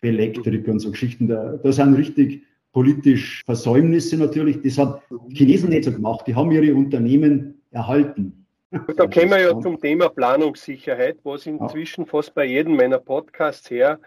Elektrik 0.00 0.66
und 0.68 0.80
so 0.80 0.90
Geschichten. 0.90 1.28
Da, 1.28 1.56
da 1.62 1.72
sind 1.72 1.94
richtig 1.94 2.42
politisch 2.72 3.42
Versäumnisse 3.44 4.16
natürlich. 4.16 4.60
Das 4.62 4.78
haben 4.78 5.00
die 5.28 5.36
Chinesen 5.36 5.70
nicht 5.70 5.84
so 5.84 5.92
gemacht. 5.92 6.26
Die 6.26 6.34
haben 6.34 6.50
ihre 6.50 6.74
Unternehmen 6.74 7.62
erhalten. 7.70 8.46
Da 8.70 9.06
kommen 9.06 9.30
wir 9.30 9.40
ja 9.40 9.60
zum 9.60 9.80
Thema 9.80 10.08
Planungssicherheit, 10.08 11.18
was 11.22 11.46
inzwischen 11.46 12.06
fast 12.06 12.34
bei 12.34 12.44
jedem 12.44 12.76
meiner 12.76 12.98
Podcasts 12.98 13.70
her 13.70 14.00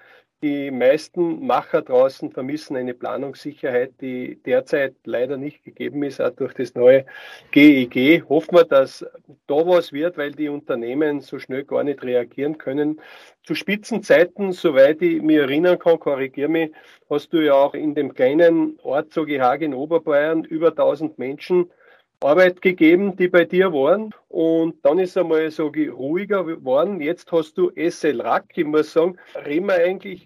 die 0.43 0.69
meisten 0.69 1.45
Macher 1.45 1.81
draußen 1.81 2.31
vermissen 2.31 2.75
eine 2.77 2.93
Planungssicherheit, 2.93 3.93
die 4.01 4.39
derzeit 4.45 4.95
leider 5.03 5.37
nicht 5.37 5.63
gegeben 5.63 6.03
ist, 6.03 6.21
auch 6.21 6.29
durch 6.31 6.53
das 6.53 6.75
neue 6.75 7.05
GEG. 7.51 7.95
E 7.95 8.23
Hoffen 8.29 8.55
wir, 8.55 8.63
dass 8.63 9.05
da 9.47 9.55
was 9.55 9.91
wird, 9.91 10.17
weil 10.17 10.31
die 10.31 10.49
Unternehmen 10.49 11.21
so 11.21 11.39
schnell 11.39 11.63
gar 11.63 11.83
nicht 11.83 12.03
reagieren 12.03 12.57
können. 12.57 13.01
Zu 13.43 13.55
Spitzenzeiten, 13.55 14.51
soweit 14.51 15.01
ich 15.01 15.21
mich 15.21 15.37
erinnern 15.37 15.79
kann, 15.79 15.99
korrigiere 15.99 16.49
mich, 16.49 16.71
hast 17.09 17.33
du 17.33 17.39
ja 17.43 17.53
auch 17.53 17.73
in 17.73 17.95
dem 17.95 18.13
kleinen 18.13 18.77
Ort 18.83 19.13
so 19.13 19.25
Gehage 19.25 19.65
in 19.65 19.73
Oberbayern 19.73 20.43
über 20.43 20.69
1000 20.69 21.17
Menschen 21.17 21.71
Arbeit 22.19 22.61
gegeben, 22.61 23.15
die 23.15 23.27
bei 23.27 23.45
dir 23.45 23.71
waren. 23.73 24.13
Und 24.27 24.83
dann 24.83 24.97
ist 24.99 25.17
einmal 25.17 25.51
so 25.51 25.67
ruhiger 25.67 26.43
geworden. 26.43 26.99
Jetzt 26.99 27.31
hast 27.31 27.57
du 27.57 27.71
SL 27.75 28.21
Rack. 28.21 28.45
Ich 28.55 28.65
muss 28.65 28.91
sagen, 28.91 29.17
reden 29.45 29.67
wir 29.67 29.75
eigentlich, 29.75 30.25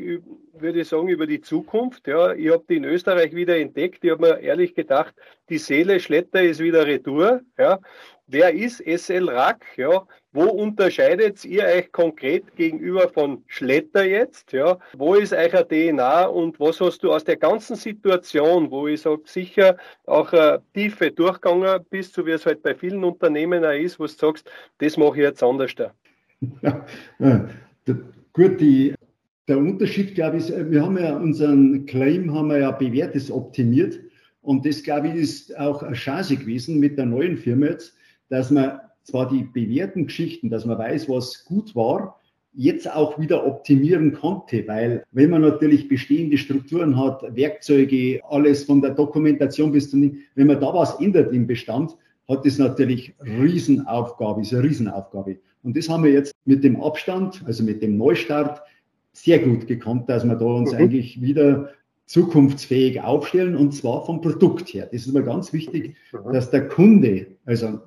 würde 0.53 0.81
ich 0.81 0.88
sagen, 0.88 1.10
über 1.10 1.27
die 1.27 1.41
Zukunft. 1.41 2.07
Ja, 2.07 2.33
ich 2.33 2.50
habe 2.50 2.63
die 2.69 2.77
in 2.77 2.86
Österreich 2.86 3.36
wieder 3.36 3.57
entdeckt. 3.57 4.03
Ich 4.03 4.12
habe 4.12 4.21
mir 4.21 4.39
ehrlich 4.39 4.74
gedacht, 4.74 5.13
die 5.50 5.57
Seele 5.57 6.00
Schletter 6.00 6.41
ist 6.41 6.60
wieder 6.60 6.88
retour. 6.88 7.41
Ja. 7.57 7.79
Wer 8.27 8.53
ist 8.53 8.81
SL 8.81 9.29
Rack? 9.29 9.65
Ja, 9.75 10.07
wo 10.33 10.43
unterscheidet 10.43 11.43
ihr 11.43 11.63
euch 11.65 11.91
konkret 11.91 12.55
gegenüber 12.55 13.09
von 13.09 13.43
Schletter 13.47 14.05
jetzt? 14.05 14.53
Ja, 14.53 14.79
wo 14.93 15.15
ist 15.15 15.33
euer 15.33 15.67
DNA 15.67 16.25
und 16.25 16.59
was 16.59 16.79
hast 16.79 17.03
du 17.03 17.11
aus 17.11 17.23
der 17.23 17.38
ganzen 17.38 17.75
Situation, 17.75 18.71
wo 18.71 18.88
ich 18.88 19.01
sage, 19.01 19.21
sicher 19.25 19.77
auch 20.05 20.31
eine 20.31 20.61
Tiefe 20.73 21.11
durchgegangen 21.11 21.83
bist, 21.89 22.13
so 22.13 22.25
wie 22.25 22.31
es 22.31 22.45
halt 22.45 22.63
bei 22.63 22.75
vielen 22.75 23.03
Unternehmen 23.03 23.65
auch 23.65 23.71
ist, 23.71 24.00
wo 24.00 24.05
du 24.05 24.11
sagst, 24.11 24.50
das 24.77 24.97
mache 24.97 25.17
ich 25.17 25.23
jetzt 25.23 25.43
anders 25.43 25.75
da? 25.75 25.91
Ja, 26.63 26.85
ja, 27.19 27.47
gut, 28.33 28.59
die, 28.59 28.95
der 29.47 29.59
Unterschied, 29.59 30.15
glaube 30.15 30.38
ich, 30.38 30.50
ist, 30.50 30.71
wir 30.71 30.81
haben 30.81 30.97
ja 30.97 31.15
unseren 31.15 31.85
Claim 31.85 32.33
haben 32.33 32.47
wir 32.47 32.57
ja 32.59 32.71
bewährtes 32.71 33.29
optimiert 33.29 34.00
und 34.41 34.65
das, 34.65 34.81
glaube 34.81 35.09
ich, 35.09 35.15
ist 35.15 35.59
auch 35.59 35.83
eine 35.83 35.95
Chance 35.95 36.38
gewesen 36.38 36.79
mit 36.79 36.97
der 36.97 37.05
neuen 37.05 37.38
Firma 37.38 37.67
jetzt, 37.67 37.95
dass 38.29 38.50
man 38.50 38.79
zwar 39.03 39.29
die 39.29 39.43
bewährten 39.43 40.08
Geschichten, 40.08 40.50
dass 40.50 40.65
man 40.65 40.77
weiß, 40.77 41.10
was 41.10 41.46
gut 41.46 41.75
war, 41.75 42.20
jetzt 42.53 42.91
auch 42.91 43.17
wieder 43.17 43.46
optimieren 43.46 44.13
konnte, 44.13 44.67
weil 44.67 45.03
wenn 45.12 45.29
man 45.29 45.41
natürlich 45.41 45.88
bestehende 45.88 46.38
Strukturen 46.38 46.98
hat, 46.98 47.24
Werkzeuge, 47.36 48.22
alles 48.29 48.65
von 48.65 48.81
der 48.81 48.91
Dokumentation 48.91 49.72
bis 49.72 49.89
zum, 49.89 50.17
wenn 50.36 50.48
man 50.48 50.60
da 50.60 50.74
was 50.74 51.00
ändert 51.00 51.34
im 51.34 51.48
Bestand, 51.48 51.96
hat 52.27 52.46
das 52.46 52.58
natürlich 52.58 53.13
Riesenaufgabe, 53.24 54.41
ist 54.41 54.53
eine 54.53 54.63
Riesenaufgabe. 54.63 55.38
Und 55.63 55.77
das 55.77 55.89
haben 55.89 56.03
wir 56.03 56.12
jetzt 56.12 56.34
mit 56.46 56.63
dem 56.63 56.81
Abstand, 56.81 57.41
also 57.46 57.63
mit 57.63 57.81
dem 57.81 57.98
Neustart, 57.98 58.62
sehr 59.13 59.39
gut 59.39 59.67
gekonnt, 59.67 60.10
dass 60.10 60.25
wir 60.25 60.36
da 60.36 60.46
uns 60.46 60.72
mhm. 60.72 60.77
eigentlich 60.77 61.22
wieder 61.22 61.70
zukunftsfähig 62.05 63.01
aufstellen 63.01 63.55
und 63.55 63.74
zwar 63.74 64.05
vom 64.05 64.22
Produkt 64.22 64.74
her. 64.74 64.89
Das 64.91 65.01
ist 65.01 65.08
immer 65.08 65.22
ganz 65.22 65.53
wichtig, 65.53 65.96
mhm. 66.12 66.34
dass 66.34 66.50
der 66.50 66.67
Kunde, 66.67 67.27
also 67.46 67.79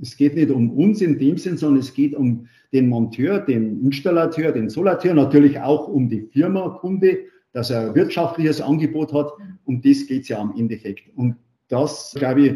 es 0.00 0.16
geht 0.16 0.34
nicht 0.34 0.50
um 0.50 0.70
uns 0.70 1.00
in 1.00 1.18
dem 1.18 1.38
Sinn, 1.38 1.56
sondern 1.56 1.80
es 1.80 1.94
geht 1.94 2.14
um 2.14 2.46
den 2.72 2.88
Monteur, 2.88 3.40
den 3.40 3.84
Installateur, 3.84 4.52
den 4.52 4.68
Solateur, 4.68 5.14
natürlich 5.14 5.58
auch 5.58 5.88
um 5.88 6.08
die 6.08 6.22
Firma 6.32 6.68
Kunde, 6.80 7.18
dass 7.52 7.70
er 7.70 7.88
ein 7.88 7.94
wirtschaftliches 7.94 8.60
Angebot 8.60 9.12
hat. 9.12 9.32
Um 9.64 9.80
das 9.80 10.06
geht 10.06 10.22
es 10.22 10.28
ja 10.28 10.38
am 10.38 10.54
Endeffekt. 10.56 11.04
Und 11.16 11.36
das, 11.68 12.14
glaube 12.16 12.46
ich, 12.46 12.54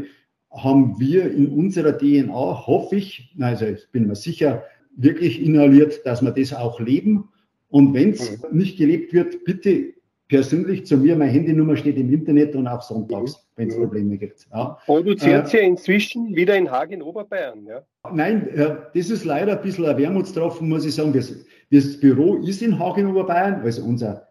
haben 0.50 0.99
wir 0.99 1.30
in 1.30 1.49
unserer 1.49 1.97
DNA, 1.97 2.66
hoffe 2.66 2.97
ich, 2.97 3.35
also 3.38 3.66
ich 3.66 3.88
bin 3.92 4.06
mir 4.06 4.16
sicher, 4.16 4.64
wirklich 4.97 5.40
inhaliert, 5.40 6.04
dass 6.04 6.23
wir 6.23 6.32
das 6.32 6.52
auch 6.52 6.80
leben. 6.80 7.28
Und 7.68 7.94
wenn 7.94 8.11
es 8.11 8.42
mhm. 8.42 8.59
nicht 8.59 8.76
gelebt 8.76 9.12
wird, 9.12 9.44
bitte 9.44 9.94
persönlich 10.30 10.87
zu 10.87 10.96
mir, 10.96 11.16
meine 11.16 11.32
Handynummer 11.32 11.76
steht 11.76 11.96
im 11.96 12.10
Internet 12.12 12.54
und 12.54 12.68
auch 12.68 12.80
sonntags, 12.80 13.32
mhm. 13.32 13.38
wenn 13.56 13.68
es 13.68 13.76
mhm. 13.76 13.80
Probleme 13.82 14.16
gibt. 14.16 14.46
Ja. 14.52 14.78
Produziert 14.87 15.52
äh, 15.52 15.56
ihr 15.56 15.62
inzwischen 15.64 16.34
wieder 16.34 16.56
in 16.56 16.70
Hagen, 16.70 17.02
Oberbayern? 17.02 17.66
Ja? 17.66 17.82
Nein, 18.12 18.49
äh, 18.54 18.76
das 18.94 19.10
ist 19.10 19.25
leider 19.25 19.56
ein 19.56 19.62
bisschen 19.62 19.87
ein 19.87 19.99
Wermutstropfen, 19.99 20.68
muss 20.68 20.87
ich 20.87 20.94
sagen. 20.94 21.12
Das, 21.12 21.34
das 21.72 21.99
Büro 21.99 22.37
ist 22.37 22.62
in 22.62 22.78
Hagen, 22.78 23.08
Oberbayern, 23.08 23.60
also 23.62 23.82
unser 23.82 24.28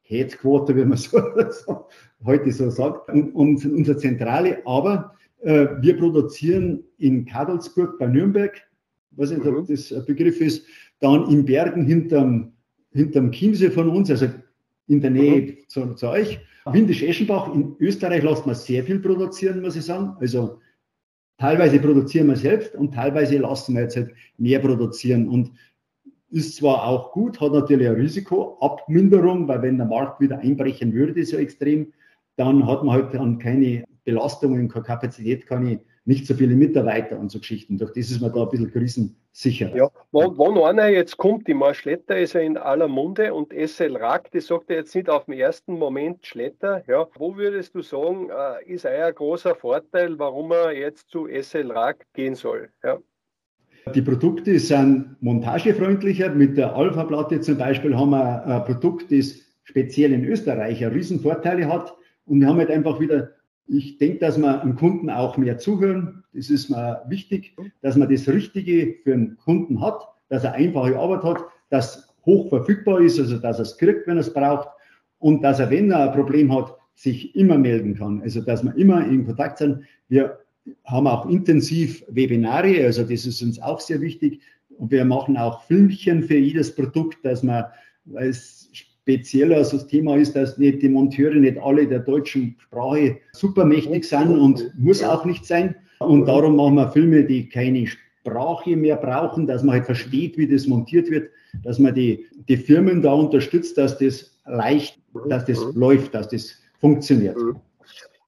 Headquarter, 0.00 0.74
wie 0.74 0.86
man 0.86 0.96
so, 0.96 1.20
so 1.50 1.86
heute 2.24 2.50
so 2.50 2.70
sagt, 2.70 3.10
und, 3.10 3.34
und 3.34 3.64
unsere 3.66 3.98
Zentrale. 3.98 4.66
Aber 4.66 5.14
äh, 5.42 5.66
wir 5.80 5.98
produzieren 5.98 6.82
in 6.96 7.26
Kadelsburg 7.26 7.98
bei 7.98 8.06
Nürnberg, 8.06 8.58
was 9.10 9.30
nicht, 9.30 9.44
ob 9.44 9.54
mhm. 9.54 9.66
das 9.66 9.92
ein 9.92 10.04
Begriff 10.06 10.40
ist, 10.40 10.66
dann 11.00 11.30
in 11.30 11.44
Bergen 11.44 11.84
hinterm, 11.84 12.52
hinterm 12.92 13.30
Chiemsee 13.32 13.70
von 13.70 13.90
uns, 13.90 14.10
also 14.10 14.28
in 14.88 15.00
der 15.00 15.10
Nähe 15.10 15.40
mhm. 15.40 15.56
zu, 15.68 15.94
zu, 15.94 16.08
euch. 16.08 16.40
Windisch-Eschenbach 16.64 17.54
in 17.54 17.76
Österreich 17.78 18.22
lässt 18.22 18.46
man 18.46 18.54
sehr 18.54 18.82
viel 18.84 18.98
produzieren, 18.98 19.62
muss 19.62 19.76
ich 19.76 19.84
sagen. 19.84 20.16
Also 20.20 20.60
teilweise 21.38 21.78
produzieren 21.78 22.28
wir 22.28 22.36
selbst 22.36 22.74
und 22.74 22.94
teilweise 22.94 23.38
lassen 23.38 23.74
wir 23.74 23.82
jetzt 23.82 23.96
halt 23.96 24.12
mehr 24.36 24.58
produzieren. 24.58 25.28
Und 25.28 25.52
ist 26.30 26.56
zwar 26.56 26.84
auch 26.84 27.12
gut, 27.12 27.40
hat 27.40 27.52
natürlich 27.52 27.86
ein 27.86 27.94
Risikoabminderung, 27.94 29.46
weil 29.46 29.62
wenn 29.62 29.78
der 29.78 29.86
Markt 29.86 30.20
wieder 30.20 30.38
einbrechen 30.38 30.92
würde, 30.92 31.24
so 31.24 31.36
extrem, 31.36 31.92
dann 32.36 32.66
hat 32.66 32.82
man 32.82 32.96
halt 32.96 33.14
dann 33.14 33.38
keine 33.38 33.84
Belastungen, 34.04 34.68
keine 34.68 34.84
Kapazität, 34.84 35.46
keine 35.46 35.80
nicht 36.06 36.26
so 36.26 36.34
viele 36.34 36.54
Mitarbeiter 36.54 37.18
und 37.18 37.30
so 37.30 37.40
Geschichten. 37.40 37.78
Durch 37.78 37.92
das 37.92 38.10
ist 38.10 38.20
man 38.20 38.32
da 38.32 38.42
ein 38.42 38.48
bisschen 38.48 38.72
krisensicher. 38.72 39.76
Ja, 39.76 39.90
wenn, 40.12 40.38
wenn 40.38 40.62
einer 40.62 40.88
jetzt 40.88 41.16
kommt, 41.16 41.48
die 41.48 41.54
Marschletter 41.54 42.16
ist 42.16 42.34
ja 42.34 42.40
in 42.40 42.56
aller 42.56 42.86
Munde 42.86 43.34
und 43.34 43.52
SL 43.52 43.96
Rack, 43.96 44.30
das 44.30 44.46
sagt 44.46 44.70
er 44.70 44.76
jetzt 44.76 44.94
nicht 44.94 45.10
auf 45.10 45.24
den 45.24 45.34
ersten 45.34 45.74
Moment 45.74 46.24
Schletter. 46.24 46.84
Ja, 46.86 47.08
wo 47.16 47.36
würdest 47.36 47.74
du 47.74 47.82
sagen, 47.82 48.30
äh, 48.30 48.72
ist 48.72 48.86
ein 48.86 49.14
großer 49.14 49.56
Vorteil, 49.56 50.16
warum 50.18 50.52
er 50.52 50.72
jetzt 50.72 51.10
zu 51.10 51.26
SL 51.26 51.72
Rack 51.72 52.06
gehen 52.14 52.36
soll? 52.36 52.68
Ja. 52.84 52.98
Die 53.94 54.02
Produkte 54.02 54.58
sind 54.60 55.16
montagefreundlicher. 55.20 56.30
Mit 56.30 56.56
der 56.56 56.74
Alpha-Platte 56.74 57.40
zum 57.40 57.58
Beispiel 57.58 57.96
haben 57.96 58.10
wir 58.10 58.44
ein 58.46 58.64
Produkt, 58.64 59.10
das 59.10 59.34
speziell 59.64 60.12
in 60.12 60.24
Österreich 60.24 60.84
Riesenvorteile 60.84 61.68
hat. 61.68 61.94
Und 62.24 62.40
wir 62.40 62.48
haben 62.48 62.58
halt 62.58 62.70
einfach 62.70 62.98
wieder 63.00 63.35
ich 63.68 63.98
denke, 63.98 64.18
dass 64.18 64.38
wir 64.38 64.58
dem 64.58 64.76
Kunden 64.76 65.10
auch 65.10 65.36
mehr 65.36 65.58
zuhören. 65.58 66.24
Das 66.32 66.50
ist 66.50 66.70
mir 66.70 67.02
wichtig, 67.08 67.56
dass 67.82 67.96
man 67.96 68.10
das 68.10 68.28
Richtige 68.28 68.96
für 69.02 69.10
den 69.10 69.36
Kunden 69.38 69.80
hat, 69.80 70.00
dass 70.28 70.44
er 70.44 70.54
einfache 70.54 70.98
Arbeit 70.98 71.22
hat, 71.24 71.44
dass 71.70 72.14
hoch 72.24 72.48
verfügbar 72.48 73.00
ist, 73.00 73.18
also 73.18 73.38
dass 73.38 73.58
er 73.58 73.62
es 73.62 73.78
kriegt, 73.78 74.06
wenn 74.06 74.16
er 74.16 74.20
es 74.20 74.32
braucht 74.32 74.68
und 75.18 75.42
dass 75.42 75.60
er, 75.60 75.70
wenn 75.70 75.90
er 75.90 76.10
ein 76.10 76.12
Problem 76.12 76.54
hat, 76.54 76.74
sich 76.94 77.34
immer 77.36 77.58
melden 77.58 77.94
kann. 77.94 78.20
Also 78.22 78.40
dass 78.40 78.64
wir 78.64 78.74
immer 78.76 79.06
in 79.06 79.26
Kontakt 79.26 79.58
sind. 79.58 79.84
Wir 80.08 80.38
haben 80.84 81.06
auch 81.06 81.26
intensiv 81.26 82.04
Webinare, 82.08 82.84
also 82.84 83.02
das 83.02 83.26
ist 83.26 83.42
uns 83.42 83.60
auch 83.60 83.80
sehr 83.80 84.00
wichtig. 84.00 84.40
Und 84.78 84.90
wir 84.90 85.04
machen 85.04 85.36
auch 85.36 85.62
Filmchen 85.64 86.22
für 86.22 86.36
jedes 86.36 86.74
Produkt, 86.74 87.24
dass 87.24 87.42
man, 87.42 87.64
weil 88.04 88.28
es 88.28 88.68
spezieller 89.06 89.58
also 89.58 89.76
das 89.76 89.86
Thema 89.86 90.16
ist, 90.16 90.34
dass 90.34 90.58
nicht 90.58 90.82
die 90.82 90.88
Monteure 90.88 91.36
nicht 91.36 91.58
alle 91.58 91.86
der 91.86 92.00
deutschen 92.00 92.56
Sprache 92.58 93.18
supermächtig 93.32 94.04
sind 94.04 94.36
und 94.36 94.72
muss 94.76 95.04
auch 95.04 95.24
nicht 95.24 95.46
sein. 95.46 95.76
Und 96.00 96.26
darum 96.26 96.56
machen 96.56 96.74
wir 96.74 96.90
Filme, 96.90 97.22
die 97.22 97.48
keine 97.48 97.86
Sprache 97.86 98.76
mehr 98.76 98.96
brauchen, 98.96 99.46
dass 99.46 99.62
man 99.62 99.76
halt 99.76 99.86
versteht, 99.86 100.36
wie 100.36 100.48
das 100.48 100.66
montiert 100.66 101.08
wird, 101.08 101.30
dass 101.62 101.78
man 101.78 101.94
die, 101.94 102.26
die 102.48 102.56
Firmen 102.56 103.00
da 103.00 103.12
unterstützt, 103.12 103.78
dass 103.78 103.96
das 103.96 104.36
leicht, 104.44 104.98
dass 105.28 105.44
das 105.44 105.64
läuft, 105.74 106.12
dass 106.12 106.28
das 106.28 106.60
funktioniert. 106.80 107.36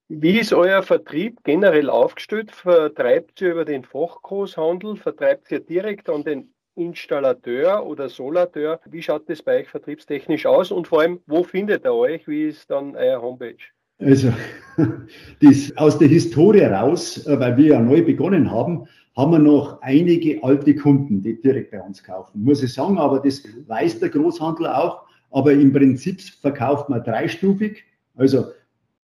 Wie 0.07 0.39
ist 0.39 0.53
euer 0.53 0.81
Vertrieb 0.81 1.43
generell 1.43 1.89
aufgestellt? 1.89 2.51
Vertreibt 2.51 3.41
ihr 3.41 3.51
über 3.51 3.65
den 3.65 3.83
Fachgroßhandel? 3.83 4.95
Vertreibt 4.95 5.51
ihr 5.51 5.59
direkt 5.59 6.09
an 6.09 6.23
den 6.23 6.49
Installateur 6.79 7.85
oder 7.85 8.09
Solateur. 8.09 8.79
Wie 8.89 9.01
schaut 9.01 9.29
das 9.29 9.43
bei 9.43 9.59
euch 9.59 9.67
vertriebstechnisch 9.67 10.45
aus 10.45 10.71
und 10.71 10.87
vor 10.87 11.01
allem, 11.01 11.19
wo 11.27 11.43
findet 11.43 11.85
ihr 11.85 11.93
euch? 11.93 12.27
Wie 12.27 12.47
ist 12.47 12.69
dann 12.71 12.95
euer 12.95 13.21
Homepage? 13.21 13.57
Also, 13.99 14.31
das, 15.41 15.75
aus 15.75 15.97
der 15.97 16.07
Historie 16.07 16.63
raus, 16.63 17.25
äh, 17.27 17.39
weil 17.39 17.57
wir 17.57 17.65
ja 17.65 17.79
neu 17.79 18.03
begonnen 18.03 18.49
haben, 18.49 18.87
haben 19.15 19.31
wir 19.33 19.39
noch 19.39 19.81
einige 19.81 20.41
alte 20.43 20.73
Kunden, 20.75 21.21
die 21.21 21.41
direkt 21.41 21.71
bei 21.71 21.81
uns 21.81 22.01
kaufen. 22.01 22.41
Muss 22.41 22.63
ich 22.63 22.73
sagen, 22.73 22.97
aber 22.97 23.19
das 23.19 23.43
weiß 23.67 23.99
der 23.99 24.09
Großhandel 24.09 24.67
auch. 24.67 25.01
Aber 25.31 25.51
im 25.51 25.73
Prinzip 25.73 26.21
verkauft 26.21 26.89
man 26.89 27.03
dreistufig. 27.03 27.83
Also 28.15 28.45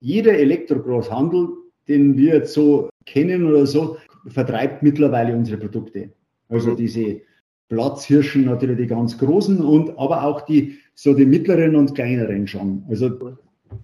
jeder 0.01 0.33
Elektrogroßhandel, 0.33 1.49
den 1.89 2.17
wir 2.17 2.35
jetzt 2.35 2.55
so 2.55 2.89
kennen 3.07 3.47
oder 3.47 3.67
so, 3.67 3.97
vertreibt 4.29 4.83
mittlerweile 4.83 5.35
unsere 5.35 5.59
Produkte. 5.59 6.11
Also 6.49 6.71
mhm. 6.71 6.77
diese 6.77 7.21
Platzhirschen 7.69 8.45
natürlich 8.45 8.77
die 8.77 8.87
ganz 8.87 9.19
großen 9.19 9.61
und 9.61 9.99
aber 9.99 10.25
auch 10.25 10.43
die 10.43 10.79
so 10.95 11.15
die 11.15 11.27
mittleren 11.27 11.75
und 11.77 11.95
kleineren 11.95 12.47
schon. 12.47 12.85
Also 12.89 13.11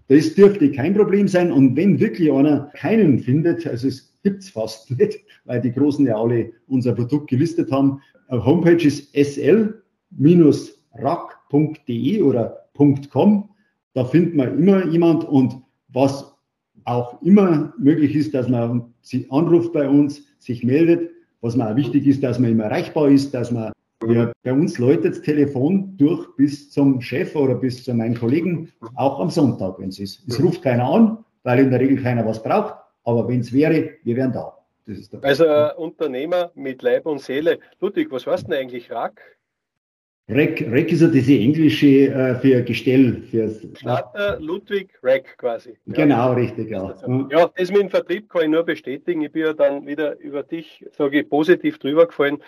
das 0.08 0.34
dürfte 0.34 0.70
kein 0.72 0.94
Problem 0.94 1.28
sein. 1.28 1.52
Und 1.52 1.76
wenn 1.76 2.00
wirklich 2.00 2.30
einer 2.32 2.70
keinen 2.74 3.18
findet, 3.18 3.66
also 3.66 3.88
es 3.88 4.14
gibt 4.22 4.42
es 4.42 4.50
fast 4.50 4.90
nicht, 4.98 5.18
weil 5.44 5.60
die 5.60 5.72
Großen 5.72 6.06
ja 6.06 6.16
alle 6.16 6.52
unser 6.68 6.92
Produkt 6.92 7.28
gelistet 7.30 7.70
haben. 7.72 8.00
Homepage 8.30 8.86
ist 8.86 9.14
sl-rack.de 9.14 9.82
oder 12.22 12.56
.com. 13.10 13.50
Da 13.92 14.04
findet 14.04 14.36
man 14.36 14.58
immer 14.58 14.86
jemand 14.86 15.24
und 15.24 15.56
was 15.88 16.32
auch 16.84 17.20
immer 17.22 17.74
möglich 17.78 18.14
ist, 18.14 18.32
dass 18.32 18.48
man 18.48 18.94
sie 19.02 19.26
anruft 19.30 19.72
bei 19.72 19.88
uns, 19.88 20.22
sich 20.38 20.64
meldet, 20.64 21.10
was 21.40 21.56
mir 21.56 21.70
auch 21.70 21.76
wichtig 21.76 22.06
ist, 22.06 22.22
dass 22.22 22.38
man 22.38 22.50
immer 22.50 22.64
erreichbar 22.64 23.08
ist, 23.08 23.32
dass 23.32 23.50
man 23.50 23.72
ja, 24.06 24.32
bei 24.42 24.52
uns 24.52 24.78
läutet 24.78 25.16
das 25.16 25.22
Telefon 25.22 25.94
durch 25.98 26.26
bis 26.36 26.70
zum 26.70 27.00
Chef 27.02 27.36
oder 27.36 27.54
bis 27.54 27.84
zu 27.84 27.92
meinen 27.92 28.14
Kollegen, 28.16 28.72
auch 28.94 29.20
am 29.20 29.28
Sonntag, 29.28 29.78
wenn 29.78 29.90
es 29.90 29.98
ist. 29.98 30.26
Es 30.26 30.42
ruft 30.42 30.62
keiner 30.62 30.84
an, 30.84 31.18
weil 31.42 31.60
in 31.60 31.70
der 31.70 31.80
Regel 31.80 32.02
keiner 32.02 32.24
was 32.24 32.42
braucht, 32.42 32.74
aber 33.04 33.28
wenn 33.28 33.40
es 33.40 33.52
wäre, 33.52 33.90
wir 34.02 34.16
wären 34.16 34.32
da. 34.32 34.56
also 35.22 35.44
äh, 35.44 35.74
Unternehmer 35.76 36.50
mit 36.54 36.82
Leib 36.82 37.06
und 37.06 37.20
Seele. 37.20 37.58
Ludwig, 37.80 38.10
was 38.10 38.26
heißt 38.26 38.46
denn 38.46 38.54
eigentlich 38.54 38.90
Rack? 38.90 39.20
Rack, 40.30 40.64
Rack 40.70 40.92
ist 40.92 41.00
ja 41.00 41.08
diese 41.08 41.32
englische 41.32 41.86
äh, 41.86 42.34
für 42.36 42.62
Gestell. 42.62 43.22
Fürs, 43.30 43.66
Starter 43.74 44.38
Ludwig 44.38 44.90
Rack 45.02 45.36
quasi. 45.38 45.76
Ja. 45.86 45.94
Genau, 45.94 46.32
richtig, 46.34 46.70
ja. 46.70 46.94
Ja, 47.30 47.50
das 47.56 47.70
mit 47.72 47.80
dem 47.80 47.90
Vertrieb 47.90 48.28
kann 48.28 48.42
ich 48.42 48.48
nur 48.48 48.62
bestätigen. 48.62 49.22
Ich 49.22 49.32
bin 49.32 49.42
ja 49.42 49.52
dann 49.52 49.86
wieder 49.86 50.18
über 50.20 50.44
dich, 50.44 50.86
sage 50.92 51.20
ich, 51.20 51.28
positiv 51.28 51.78
drüber 51.78 52.06
gefallen. 52.06 52.38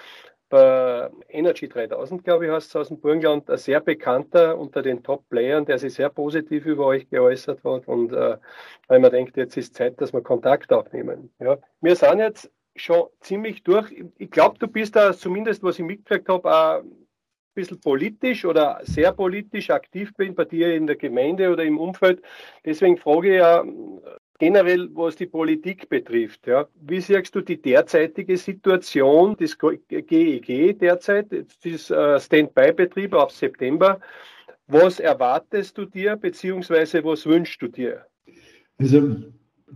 Bei 0.49 1.11
Energy 1.29 1.69
3000, 1.69 2.23
glaube 2.23 2.47
ich, 2.47 2.53
heißt 2.53 2.69
es 2.69 2.77
aus 2.77 2.89
dem 2.89 3.01
Burgenland, 3.01 3.51
ein 3.51 3.57
sehr 3.57 3.81
bekannter 3.81 4.59
unter 4.59 4.83
den 4.83 5.03
Top-Playern, 5.03 5.65
der 5.65 5.79
sich 5.79 5.95
sehr 5.95 6.11
positiv 6.11 6.67
über 6.67 6.87
euch 6.87 7.09
geäußert 7.11 7.65
hat. 7.65 7.89
Und 7.89 8.13
äh, 8.13 8.37
weil 8.87 9.01
man 9.01 9.11
denkt, 9.11 9.37
jetzt 9.37 9.57
ist 9.57 9.75
Zeit, 9.75 10.01
dass 10.01 10.13
wir 10.13 10.21
Kontakt 10.21 10.73
aufnehmen. 10.73 11.31
Ja. 11.41 11.59
Wir 11.81 11.97
sind 11.97 12.19
jetzt 12.19 12.51
schon 12.77 13.07
ziemlich 13.21 13.65
durch. 13.65 13.87
Ich 14.19 14.31
glaube, 14.31 14.59
du 14.59 14.69
bist 14.69 14.95
da 14.95 15.13
zumindest, 15.13 15.63
was 15.63 15.79
ich 15.79 15.85
mitgekriegt 15.85 16.29
habe, 16.29 16.85
bisschen 17.55 17.81
politisch 17.81 18.45
oder 18.45 18.81
sehr 18.83 19.13
politisch 19.13 19.71
aktiv 19.71 20.13
bin 20.17 20.35
bei 20.35 20.45
dir 20.45 20.75
in 20.75 20.87
der 20.87 20.97
Gemeinde 20.97 21.51
oder 21.51 21.65
im 21.65 21.79
Umfeld. 21.79 22.23
Deswegen 22.65 22.97
frage 22.97 23.29
ich 23.31 23.37
ja, 23.37 23.65
generell 24.39 24.89
was 24.95 25.15
die 25.15 25.27
Politik 25.27 25.89
betrifft. 25.89 26.47
Ja. 26.49 26.67
Wie 26.81 27.01
siehst 27.01 27.35
du 27.35 27.43
die 27.43 27.63
derzeitige 27.63 28.37
Situation 28.37 29.37
des 29.37 29.57
GEG 29.59 30.79
derzeit, 30.81 31.27
das 31.31 31.91
äh, 31.91 32.19
Standby-Betrieb 32.19 33.15
ab 33.15 33.31
September? 33.31 34.01
Was 34.67 34.99
erwartest 34.99 35.79
du 35.79 35.85
dir, 35.85 36.17
beziehungsweise 36.17 37.05
was 37.05 37.25
wünschst 37.25 37.63
du 37.63 37.69
dir? 37.69 38.05
Also 38.79 39.17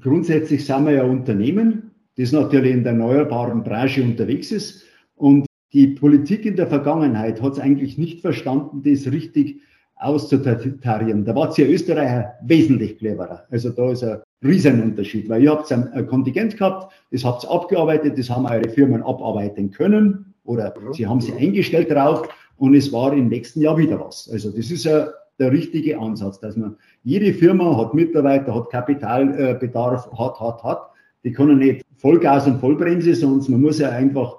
grundsätzlich 0.01 0.67
sind 0.67 0.87
wir 0.87 0.95
ja 0.95 1.05
Unternehmen, 1.05 1.93
das 2.17 2.33
natürlich 2.33 2.73
in 2.73 2.83
der 2.83 2.93
erneuerbaren 2.93 3.62
Branche 3.62 4.03
unterwegs 4.03 4.51
ist. 4.51 4.85
Und 5.15 5.46
die 5.72 5.88
Politik 5.88 6.46
in 6.46 6.57
der 6.57 6.66
Vergangenheit 6.66 7.42
hat 7.42 7.55
es 7.55 7.59
eigentlich 7.59 7.98
nicht 7.98 8.20
verstanden, 8.20 8.83
das 8.83 9.11
richtig 9.11 9.61
auszutarieren. 9.96 11.24
Da 11.24 11.35
war 11.35 11.57
ja 11.57 11.66
Österreicher 11.66 12.35
wesentlich 12.42 12.98
cleverer. 12.98 13.44
Also 13.50 13.70
da 13.70 13.90
ist 13.90 14.05
ein 14.05 14.18
Riesenunterschied, 14.44 15.29
weil 15.29 15.42
ihr 15.42 15.50
habt 15.50 15.72
ein 15.72 16.07
Kontingent 16.07 16.57
gehabt, 16.57 16.92
das 17.11 17.24
habt 17.24 17.44
ihr 17.44 17.50
abgearbeitet, 17.50 18.18
das 18.18 18.29
haben 18.29 18.46
eure 18.46 18.68
Firmen 18.68 19.02
abarbeiten 19.02 19.70
können 19.70 20.35
oder 20.44 20.74
sie 20.92 21.07
haben 21.07 21.20
sie 21.20 21.33
eingestellt 21.33 21.90
drauf 21.90 22.29
und 22.57 22.74
es 22.74 22.92
war 22.92 23.12
im 23.12 23.29
nächsten 23.29 23.62
Jahr 23.62 23.79
wieder 23.79 23.98
was. 23.98 24.29
Also 24.31 24.50
das 24.50 24.70
ist 24.70 24.85
ja 24.85 25.09
der 25.38 25.52
richtige 25.52 25.98
Ansatz, 25.98 26.40
dass 26.40 26.57
man 26.57 26.76
jede 27.02 27.33
Firma 27.33 27.76
hat 27.76 27.94
Mitarbeiter, 27.94 28.55
hat 28.55 28.70
Kapitalbedarf, 28.70 30.11
hat, 30.18 30.40
hat, 30.40 30.62
hat. 30.62 30.90
Die 31.24 31.33
können 31.33 31.59
nicht 31.59 31.85
Vollgas 31.96 32.46
und 32.46 32.61
Vollbremse, 32.61 33.14
sondern 33.14 33.50
man 33.50 33.62
muss 33.62 33.79
ja 33.79 33.90
einfach, 33.90 34.37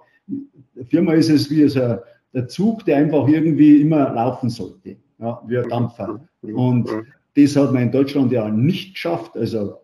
Firma 0.89 1.13
ist 1.13 1.29
es 1.29 1.49
wie 1.49 1.67
so 1.67 1.97
der 2.33 2.47
Zug, 2.47 2.85
der 2.85 2.97
einfach 2.97 3.27
irgendwie 3.27 3.81
immer 3.81 4.13
laufen 4.13 4.49
sollte, 4.49 4.97
ja, 5.19 5.41
wie 5.47 5.57
ein 5.57 5.69
Dampfer. 5.69 6.21
Und 6.41 6.89
das 7.35 7.55
hat 7.55 7.73
man 7.73 7.83
in 7.83 7.91
Deutschland 7.91 8.31
ja 8.31 8.49
nicht 8.49 8.93
geschafft. 8.93 9.35
Also 9.35 9.77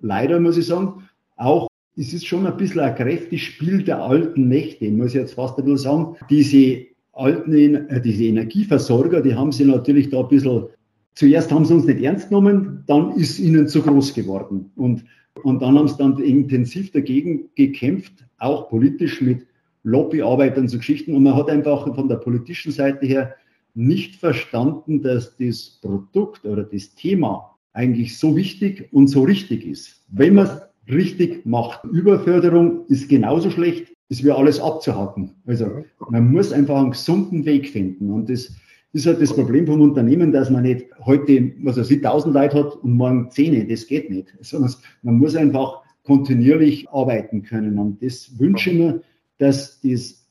leider 0.00 0.40
muss 0.40 0.58
ich 0.58 0.66
sagen, 0.66 1.08
auch 1.36 1.68
es 1.96 2.12
ist 2.12 2.26
schon 2.26 2.46
ein 2.46 2.56
bisschen 2.56 2.80
ein 2.80 2.94
kräftiges 2.94 3.44
Spiel 3.44 3.82
der 3.82 4.02
alten 4.02 4.48
Mächte, 4.48 4.90
muss 4.90 5.08
ich 5.08 5.20
jetzt 5.20 5.34
fast 5.34 5.58
ein 5.58 5.64
bisschen 5.64 5.78
sagen. 5.78 6.16
Diese 6.30 6.86
alten, 7.12 7.74
äh, 7.88 8.00
diese 8.00 8.24
Energieversorger, 8.24 9.20
die 9.20 9.34
haben 9.34 9.52
sie 9.52 9.64
natürlich 9.64 10.10
da 10.10 10.20
ein 10.20 10.28
bisschen, 10.28 10.66
zuerst 11.14 11.52
haben 11.52 11.64
sie 11.64 11.74
uns 11.74 11.86
nicht 11.86 12.02
ernst 12.02 12.28
genommen, 12.28 12.84
dann 12.86 13.12
ist 13.12 13.38
ihnen 13.38 13.68
zu 13.68 13.82
groß 13.82 14.14
geworden. 14.14 14.70
Und, 14.76 15.04
und 15.42 15.60
dann 15.60 15.78
haben 15.78 15.88
sie 15.88 15.96
dann 15.98 16.18
intensiv 16.18 16.92
dagegen 16.92 17.50
gekämpft, 17.54 18.24
auch 18.38 18.68
politisch 18.68 19.20
mit 19.20 19.46
Lobbyarbeit 19.82 20.58
und 20.58 20.68
so 20.68 20.78
Geschichten. 20.78 21.14
Und 21.14 21.22
man 21.22 21.36
hat 21.36 21.50
einfach 21.50 21.94
von 21.94 22.08
der 22.08 22.16
politischen 22.16 22.72
Seite 22.72 23.06
her 23.06 23.34
nicht 23.74 24.16
verstanden, 24.16 25.02
dass 25.02 25.36
das 25.36 25.78
Produkt 25.80 26.44
oder 26.44 26.64
das 26.64 26.94
Thema 26.94 27.56
eigentlich 27.72 28.18
so 28.18 28.36
wichtig 28.36 28.88
und 28.92 29.06
so 29.06 29.22
richtig 29.22 29.64
ist. 29.64 30.04
Wenn 30.08 30.34
man 30.34 30.46
es 30.46 30.60
richtig 30.92 31.46
macht. 31.46 31.84
Überförderung 31.84 32.86
ist 32.88 33.08
genauso 33.08 33.50
schlecht 33.50 33.92
ist 34.08 34.24
wie 34.24 34.30
alles 34.30 34.60
abzuhacken. 34.60 35.30
Also 35.46 35.84
man 36.10 36.32
muss 36.32 36.52
einfach 36.52 36.78
einen 36.78 36.90
gesunden 36.90 37.44
Weg 37.44 37.68
finden. 37.68 38.10
Und 38.10 38.28
das 38.28 38.52
ist 38.92 39.06
halt 39.06 39.22
das 39.22 39.32
Problem 39.32 39.66
vom 39.66 39.80
Unternehmen, 39.80 40.32
dass 40.32 40.50
man 40.50 40.64
nicht 40.64 40.86
heute, 41.06 41.52
was 41.62 41.76
er 41.76 41.84
sieht, 41.84 42.04
1000 42.04 42.34
Leute 42.34 42.58
hat 42.58 42.76
und 42.82 42.94
morgen 42.94 43.30
10. 43.30 43.68
Das 43.68 43.86
geht 43.86 44.10
nicht. 44.10 44.34
Sondern 44.40 44.74
man 45.02 45.14
muss 45.16 45.36
einfach 45.36 45.82
kontinuierlich 46.02 46.90
arbeiten 46.90 47.42
können. 47.42 47.78
Und 47.78 48.02
das 48.02 48.36
wünsche 48.38 48.70
ich 48.70 48.78
mir, 48.78 49.00
dass 49.40 49.80
das 49.80 50.28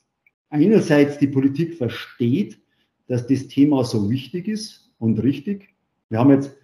einerseits 0.49 1.17
die 1.17 1.27
Politik 1.27 1.75
versteht, 1.75 2.59
dass 3.07 3.25
das 3.25 3.47
Thema 3.47 3.83
so 3.83 4.09
wichtig 4.09 4.47
ist 4.47 4.91
und 4.99 5.21
richtig. 5.23 5.69
Wir 6.09 6.19
haben 6.19 6.31
jetzt 6.31 6.55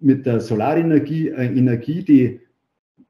mit 0.00 0.24
der 0.24 0.40
Solarenergie 0.40 1.32
eine 1.32 1.54
Energie, 1.54 2.02
die 2.02 2.40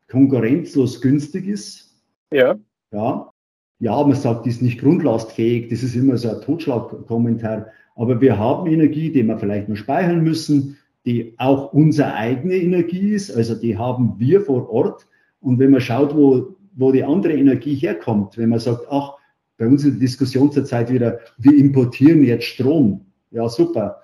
konkurrenzlos 0.08 1.00
günstig 1.00 1.46
ist. 1.46 1.96
Ja. 2.32 2.58
Ja, 2.92 3.30
ja, 3.78 4.02
man 4.02 4.16
sagt, 4.16 4.44
die 4.44 4.50
ist 4.50 4.60
nicht 4.60 4.80
grundlastfähig, 4.80 5.68
das 5.68 5.84
ist 5.84 5.94
immer 5.94 6.18
so 6.18 6.30
ein 6.30 6.40
Totschlagkommentar. 6.40 7.68
Aber 7.94 8.20
wir 8.20 8.36
haben 8.36 8.66
Energie, 8.66 9.12
die 9.12 9.22
wir 9.22 9.38
vielleicht 9.38 9.68
noch 9.68 9.76
speichern 9.76 10.24
müssen, 10.24 10.76
die 11.06 11.34
auch 11.38 11.72
unsere 11.72 12.14
eigene 12.14 12.56
Energie 12.56 13.12
ist, 13.12 13.30
also 13.30 13.54
die 13.54 13.78
haben 13.78 14.16
wir 14.18 14.40
vor 14.40 14.68
Ort. 14.68 15.06
Und 15.40 15.60
wenn 15.60 15.70
man 15.70 15.80
schaut, 15.80 16.16
wo, 16.16 16.56
wo 16.76 16.92
die 16.92 17.04
andere 17.04 17.34
Energie 17.34 17.74
herkommt, 17.74 18.36
wenn 18.38 18.48
man 18.48 18.58
sagt, 18.58 18.86
ach, 18.90 19.14
bei 19.58 19.66
uns 19.66 19.84
in 19.84 19.90
der 19.90 20.00
Diskussion 20.00 20.50
zurzeit 20.50 20.90
wieder, 20.90 21.20
wir 21.38 21.56
importieren 21.56 22.24
jetzt 22.24 22.44
Strom. 22.44 23.04
Ja, 23.30 23.48
super. 23.48 24.00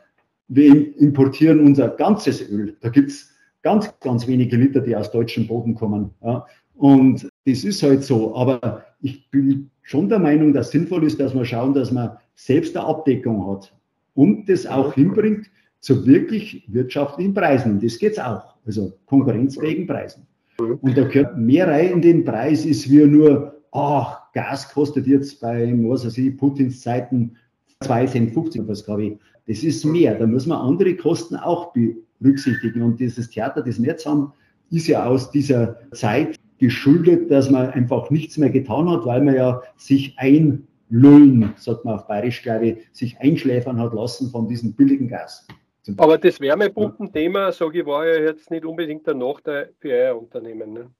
Wir 0.48 0.96
importieren 0.98 1.60
unser 1.60 1.88
ganzes 1.88 2.48
Öl. 2.50 2.76
Da 2.80 2.90
gibt's 2.90 3.32
ganz, 3.62 3.92
ganz 4.00 4.26
wenige 4.26 4.56
Liter, 4.56 4.80
die 4.80 4.94
aus 4.94 5.10
deutschem 5.10 5.46
Boden 5.46 5.74
kommen. 5.74 6.10
Ja. 6.22 6.46
Und 6.74 7.28
das 7.46 7.64
ist 7.64 7.82
halt 7.82 8.04
so. 8.04 8.36
Aber 8.36 8.84
ich 9.00 9.30
bin 9.30 9.70
schon 9.82 10.08
der 10.08 10.18
Meinung, 10.18 10.52
dass 10.52 10.70
sinnvoll 10.70 11.04
ist, 11.04 11.18
dass 11.18 11.34
wir 11.34 11.44
schauen, 11.44 11.74
dass 11.74 11.90
man 11.90 12.16
selbst 12.34 12.76
eine 12.76 12.86
Abdeckung 12.86 13.50
hat 13.50 13.74
und 14.14 14.48
das 14.48 14.66
auch 14.66 14.92
hinbringt 14.94 15.50
zu 15.80 16.06
wirklich 16.06 16.64
wirtschaftlichen 16.68 17.32
Preisen. 17.32 17.72
Und 17.72 17.84
das 17.84 17.98
geht's 17.98 18.18
auch. 18.18 18.56
Also 18.66 18.92
konkurrenzfähigen 19.06 19.86
Preisen. 19.86 20.26
Und 20.58 20.96
da 20.96 21.04
gehört 21.04 21.36
mehr 21.36 21.68
rein 21.68 21.92
in 21.92 22.02
den 22.02 22.24
Preis, 22.24 22.64
ist 22.64 22.90
wie 22.90 23.04
nur, 23.04 23.54
ach, 23.72 24.32
Gas 24.32 24.72
kostet 24.72 25.06
jetzt 25.06 25.40
bei, 25.40 25.72
was 25.88 26.06
weiß 26.06 26.18
ich, 26.18 26.36
Putins 26.36 26.80
Zeiten 26.80 27.36
2 27.80 28.06
Cent 28.06 28.32
50, 28.32 28.66
was 28.66 28.84
glaube 28.84 29.04
ich. 29.04 29.18
Das 29.46 29.62
ist 29.62 29.84
mehr. 29.84 30.14
Da 30.18 30.26
muss 30.26 30.46
man 30.46 30.58
andere 30.58 30.96
Kosten 30.96 31.36
auch 31.36 31.72
berücksichtigen. 32.20 32.82
Und 32.82 32.98
dieses 32.98 33.30
Theater, 33.30 33.62
das 33.62 33.80
wir 33.80 33.90
jetzt 33.90 34.06
haben, 34.06 34.32
ist 34.70 34.88
ja 34.88 35.04
aus 35.04 35.30
dieser 35.30 35.78
Zeit 35.92 36.36
geschuldet, 36.58 37.30
dass 37.30 37.50
man 37.50 37.70
einfach 37.70 38.10
nichts 38.10 38.38
mehr 38.38 38.50
getan 38.50 38.90
hat, 38.90 39.04
weil 39.04 39.22
man 39.22 39.34
ja 39.34 39.60
sich 39.76 40.16
einlullen, 40.18 41.52
sagt 41.56 41.84
man 41.84 41.94
auf 41.94 42.06
Bayerisch, 42.06 42.42
glaube 42.42 42.66
ich, 42.66 42.76
sich 42.92 43.18
einschläfern 43.20 43.78
hat 43.78 43.92
lassen 43.94 44.30
von 44.30 44.48
diesem 44.48 44.72
billigen 44.72 45.08
Gas. 45.08 45.46
Aber 45.96 46.18
das 46.18 46.40
Wärmepumpenthema, 46.40 47.52
sage 47.52 47.80
ich, 47.80 47.86
war 47.86 48.06
ja 48.06 48.20
jetzt 48.20 48.50
nicht 48.50 48.64
unbedingt 48.64 49.06
der 49.06 49.14
Nachteil 49.14 49.72
für 49.78 49.90
euer 49.90 50.20
Unternehmen. 50.20 50.72
Ne? 50.72 50.90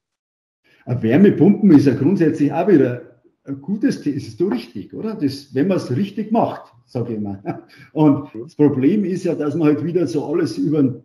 Wärmepumpen 0.86 1.72
ist 1.72 1.86
ja 1.86 1.94
grundsätzlich 1.94 2.52
auch 2.52 2.68
wieder 2.68 3.02
ein 3.44 3.60
gutes 3.60 4.00
Thema, 4.00 4.16
ist 4.16 4.38
so 4.38 4.48
richtig, 4.48 4.92
oder? 4.94 5.14
Das, 5.14 5.54
wenn 5.54 5.68
man 5.68 5.76
es 5.78 5.94
richtig 5.94 6.32
macht, 6.32 6.72
sage 6.84 7.12
ich 7.12 7.18
immer. 7.18 7.42
Und 7.92 8.28
das 8.34 8.54
Problem 8.54 9.04
ist 9.04 9.24
ja, 9.24 9.34
dass 9.34 9.54
man 9.54 9.68
halt 9.68 9.84
wieder 9.84 10.06
so 10.06 10.24
alles 10.24 10.58
über, 10.58 11.02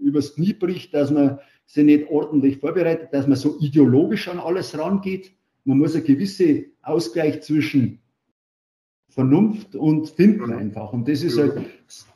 übers 0.00 0.34
Knie 0.34 0.52
bricht, 0.52 0.94
dass 0.94 1.10
man 1.10 1.38
sind 1.66 1.86
nicht 1.86 2.08
ordentlich 2.10 2.58
vorbereitet, 2.58 3.08
dass 3.12 3.26
man 3.26 3.36
so 3.36 3.56
ideologisch 3.60 4.28
an 4.28 4.38
alles 4.38 4.76
rangeht. 4.76 5.32
Man 5.64 5.78
muss 5.78 5.94
einen 5.94 6.04
gewissen 6.04 6.66
Ausgleich 6.82 7.40
zwischen 7.42 8.01
Vernunft 9.14 9.76
und 9.76 10.08
Finden 10.08 10.52
einfach. 10.52 10.92
Und 10.92 11.06
das 11.06 11.22
ist 11.22 11.38
halt, 11.38 11.52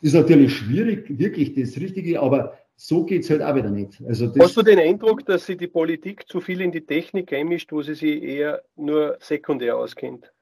ist 0.01 0.15
natürlich 0.15 0.55
schwierig, 0.55 1.19
wirklich 1.19 1.55
das 1.55 1.77
Richtige, 1.77 2.21
aber 2.21 2.55
so 2.77 3.05
geht 3.05 3.23
es 3.23 3.31
halt 3.31 3.43
auch 3.43 3.55
wieder 3.55 3.71
nicht. 3.71 4.03
Also 4.07 4.33
Hast 4.39 4.57
du 4.57 4.63
den 4.63 4.79
Eindruck, 4.79 5.25
dass 5.27 5.47
sich 5.47 5.59
die 5.59 5.67
Politik 5.67 6.27
zu 6.27 6.41
viel 6.41 6.61
in 6.61 6.73
die 6.73 6.81
Technik 6.81 7.33
einmischt, 7.33 7.73
wo 7.73 7.83
sie 7.83 7.95
sich 7.95 8.23
eher 8.23 8.63
nur 8.77 9.17
sekundär 9.21 9.77
auskennt? 9.77 10.33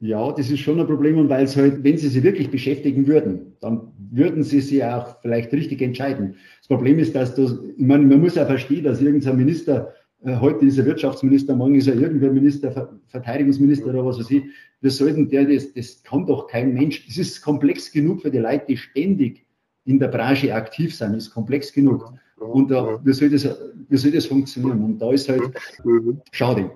Ja, 0.00 0.32
das 0.32 0.50
ist 0.50 0.60
schon 0.60 0.80
ein 0.80 0.86
Problem 0.86 1.16
und 1.18 1.28
weil 1.28 1.44
es 1.44 1.56
halt, 1.56 1.84
wenn 1.84 1.96
sie 1.96 2.08
sich 2.08 2.22
wirklich 2.22 2.50
beschäftigen 2.50 3.06
würden, 3.06 3.56
dann 3.60 3.92
würden 4.10 4.42
sie 4.42 4.60
sich 4.60 4.82
auch 4.82 5.20
vielleicht 5.20 5.52
richtig 5.52 5.80
entscheiden. 5.80 6.36
Das 6.58 6.68
Problem 6.68 6.98
ist, 6.98 7.14
dass 7.14 7.34
das, 7.36 7.52
ich 7.76 7.86
meine, 7.86 8.04
man 8.06 8.20
muss 8.20 8.34
ja 8.34 8.44
verstehen, 8.44 8.84
dass 8.84 9.00
irgendein 9.00 9.36
Minister, 9.36 9.94
heute 10.24 10.66
ist 10.66 10.78
er 10.78 10.86
Wirtschaftsminister, 10.86 11.54
morgen 11.54 11.74
ist 11.74 11.88
er 11.88 11.94
irgendwer 11.94 12.30
Minister, 12.30 12.90
Verteidigungsminister 13.08 13.86
oder 13.86 14.04
was 14.04 14.18
weiß 14.18 14.30
ich, 14.30 14.44
wir 14.80 14.90
sollten 14.90 15.28
der, 15.28 15.46
das, 15.46 15.72
das 15.72 16.02
kann 16.02 16.26
doch 16.26 16.46
kein 16.46 16.74
Mensch, 16.74 17.06
das 17.06 17.18
ist 17.18 17.42
komplex 17.42 17.90
genug 17.90 18.22
für 18.22 18.30
die 18.30 18.38
Leute, 18.38 18.64
die 18.68 18.76
ständig 18.76 19.44
in 19.84 19.98
der 19.98 20.08
Branche 20.08 20.54
aktiv 20.54 20.94
sind, 20.94 21.14
ist 21.14 21.30
komplex 21.30 21.72
genug. 21.72 22.12
Und 22.36 22.70
da, 22.70 23.00
wie, 23.04 23.12
soll 23.12 23.30
das, 23.30 23.48
wie 23.88 23.96
soll 23.96 24.10
das 24.10 24.26
funktionieren? 24.26 24.82
Und 24.84 24.98
da 24.98 25.12
ist 25.12 25.28
halt 25.28 25.42
mhm. 25.84 26.20
schade. 26.32 26.70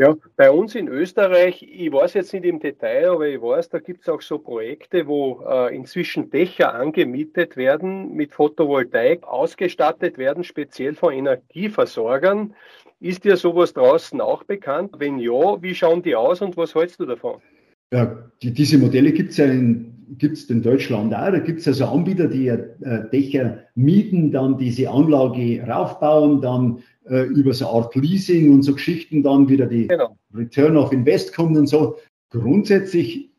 Ja, 0.00 0.14
bei 0.36 0.50
uns 0.50 0.74
in 0.76 0.86
Österreich, 0.88 1.60
ich 1.62 1.90
weiß 1.92 2.14
jetzt 2.14 2.32
nicht 2.32 2.44
im 2.44 2.60
Detail, 2.60 3.10
aber 3.10 3.26
ich 3.26 3.42
weiß, 3.42 3.68
da 3.68 3.80
gibt 3.80 4.02
es 4.02 4.08
auch 4.08 4.20
so 4.22 4.38
Projekte, 4.38 5.06
wo 5.08 5.42
äh, 5.44 5.74
inzwischen 5.74 6.30
Dächer 6.30 6.72
angemietet 6.74 7.56
werden, 7.56 8.14
mit 8.14 8.32
Photovoltaik 8.32 9.24
ausgestattet 9.24 10.16
werden, 10.16 10.44
speziell 10.44 10.94
von 10.94 11.12
Energieversorgern. 11.12 12.54
Ist 13.00 13.24
dir 13.24 13.36
sowas 13.36 13.72
draußen 13.72 14.20
auch 14.20 14.44
bekannt? 14.44 14.94
Wenn 14.98 15.18
ja, 15.18 15.60
wie 15.62 15.74
schauen 15.74 16.02
die 16.02 16.14
aus 16.14 16.40
und 16.42 16.56
was 16.56 16.74
hältst 16.76 17.00
du 17.00 17.06
davon? 17.06 17.42
Ja, 17.92 18.30
die, 18.42 18.52
diese 18.52 18.78
Modelle 18.78 19.12
gibt 19.12 19.30
es 19.30 19.38
ja 19.38 19.46
in, 19.46 19.88
gibt's 20.18 20.44
in 20.44 20.62
Deutschland 20.62 21.14
auch. 21.14 21.30
Da 21.30 21.38
gibt 21.38 21.60
es 21.60 21.68
also 21.68 21.86
Anbieter, 21.86 22.28
die 22.28 22.48
äh, 22.48 23.10
Dächer 23.10 23.58
mieten, 23.74 24.30
dann 24.30 24.58
diese 24.58 24.90
Anlage 24.90 25.62
raufbauen, 25.66 26.40
dann 26.40 26.82
äh, 27.08 27.22
über 27.22 27.52
so 27.54 27.66
eine 27.68 27.84
Art 27.84 27.94
Leasing 27.94 28.52
und 28.52 28.62
so 28.62 28.74
Geschichten 28.74 29.22
dann 29.22 29.48
wieder 29.48 29.66
die 29.66 29.86
genau. 29.86 30.16
Return 30.34 30.76
of 30.76 30.92
Invest 30.92 31.34
kommt 31.34 31.56
und 31.56 31.66
so. 31.66 31.96
Grundsätzlich 32.30 33.30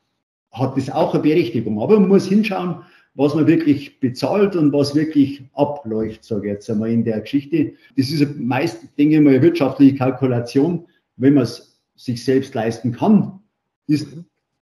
hat 0.51 0.75
das 0.77 0.89
auch 0.89 1.13
eine 1.13 1.23
Berechtigung. 1.23 1.79
Aber 1.79 1.99
man 1.99 2.09
muss 2.09 2.27
hinschauen, 2.27 2.77
was 3.15 3.35
man 3.35 3.47
wirklich 3.47 3.99
bezahlt 3.99 4.55
und 4.55 4.73
was 4.73 4.95
wirklich 4.95 5.43
abläuft, 5.53 6.23
sage 6.23 6.47
ich 6.47 6.53
jetzt 6.53 6.69
einmal 6.69 6.89
in 6.89 7.03
der 7.03 7.21
Geschichte. 7.21 7.73
Das 7.97 8.09
ist 8.09 8.39
meist, 8.39 8.81
denke 8.97 9.15
ich 9.15 9.21
mal, 9.21 9.31
eine 9.31 9.41
wirtschaftliche 9.41 9.95
Kalkulation, 9.95 10.85
wenn 11.17 11.33
man 11.33 11.43
es 11.43 11.77
sich 11.95 12.23
selbst 12.23 12.53
leisten 12.55 12.93
kann, 12.93 13.39
ist 13.87 14.07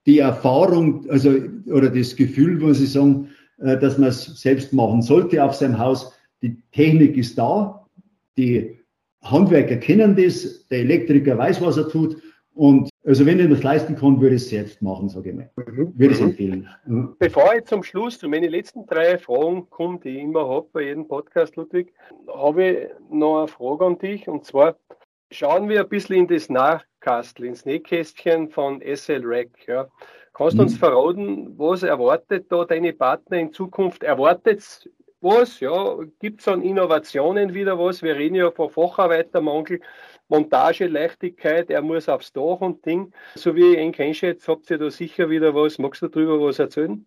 die 0.06 0.20
Erfahrung, 0.20 1.10
also 1.10 1.32
oder 1.68 1.90
das 1.90 2.16
Gefühl, 2.16 2.60
muss 2.60 2.82
ich 2.82 2.92
sagen, 2.92 3.30
äh, 3.60 3.78
dass 3.78 3.98
man 3.98 4.10
es 4.10 4.26
selbst 4.40 4.74
machen 4.74 5.02
sollte 5.02 5.44
auf 5.44 5.56
seinem 5.56 5.78
Haus. 5.78 6.14
Die 6.42 6.62
Technik 6.72 7.18
ist 7.18 7.38
da, 7.38 7.86
die 8.38 8.78
Handwerker 9.24 9.78
kennen 9.78 10.16
das, 10.16 10.68
der 10.68 10.80
Elektriker 10.80 11.38
weiß, 11.38 11.62
was 11.62 11.78
er 11.78 11.88
tut. 11.88 12.22
Und 12.56 12.90
also 13.06 13.26
wenn 13.26 13.40
ich 13.40 13.50
das 13.50 13.64
leisten 13.64 13.96
kann, 13.96 14.22
würde 14.22 14.36
ich 14.36 14.44
es 14.44 14.50
selbst 14.50 14.82
machen, 14.82 15.10
sage 15.10 15.30
ich 15.30 15.36
mal. 15.36 15.50
Mhm. 15.56 15.94
Würde 15.96 16.06
ich 16.06 16.12
es 16.12 16.22
mhm. 16.22 16.30
empfehlen. 16.30 16.70
Mhm. 16.86 17.16
Bevor 17.18 17.56
ich 17.56 17.66
zum 17.66 17.84
Schluss 17.84 18.20
zu 18.20 18.30
meinen 18.30 18.50
letzten 18.50 18.86
drei 18.86 19.18
Fragen 19.18 19.70
komme, 19.70 20.00
die 20.04 20.10
ich 20.10 20.24
immer 20.24 20.48
habe 20.48 20.68
bei 20.72 20.84
jedem 20.84 21.08
Podcast, 21.08 21.56
Ludwig, 21.56 21.94
habe 22.28 22.64
ich 22.64 22.88
noch 23.10 23.40
eine 23.40 23.48
Frage 23.48 23.86
an 23.86 23.98
dich. 23.98 24.28
Und 24.28 24.46
zwar 24.46 24.78
schauen 25.32 25.68
wir 25.68 25.82
ein 25.82 25.90
bisschen 25.90 26.16
in 26.16 26.28
das 26.28 26.50
Nachkastel, 27.04 27.46
ins 27.46 27.66
Nähkästchen 27.66 28.50
von 28.50 28.82
SL 28.82 29.22
Rack. 29.24 29.50
Ja. 29.68 29.88
Kannst 30.34 30.54
du 30.54 30.62
mhm. 30.62 30.68
uns 30.68 30.78
verraten, 30.78 31.58
was 31.58 31.84
erwartet 31.84 32.46
da 32.50 32.66
deine 32.66 32.94
Partner 32.94 33.38
in 33.38 33.52
Zukunft? 33.52 34.04
Erwartet 34.04 34.90
was? 35.22 35.60
Ja, 35.60 35.98
gibt 36.20 36.42
es 36.42 36.48
an 36.48 36.62
Innovationen 36.62 37.54
wieder 37.54 37.78
was? 37.78 38.02
Wir 38.02 38.16
reden 38.16 38.36
ja 38.36 38.52
von 38.52 38.70
Facharbeitermangel. 38.70 39.80
Montageleichtigkeit, 40.30 41.70
er 41.70 41.82
muss 41.82 42.10
aufs 42.10 42.34
Dach 42.34 42.62
und 42.62 42.86
Ding. 42.86 43.12
So 43.36 43.56
wie 43.56 43.74
ich 43.74 43.78
ihn 43.78 43.92
kennschätze, 43.92 44.52
habt 44.52 44.70
ihr 44.72 44.78
da 44.78 44.90
sicher 44.90 45.30
wieder 45.30 45.54
was. 45.54 45.78
Magst 45.78 46.02
du 46.02 46.08
darüber 46.08 46.42
was 46.42 46.60
erzählen? 46.60 47.06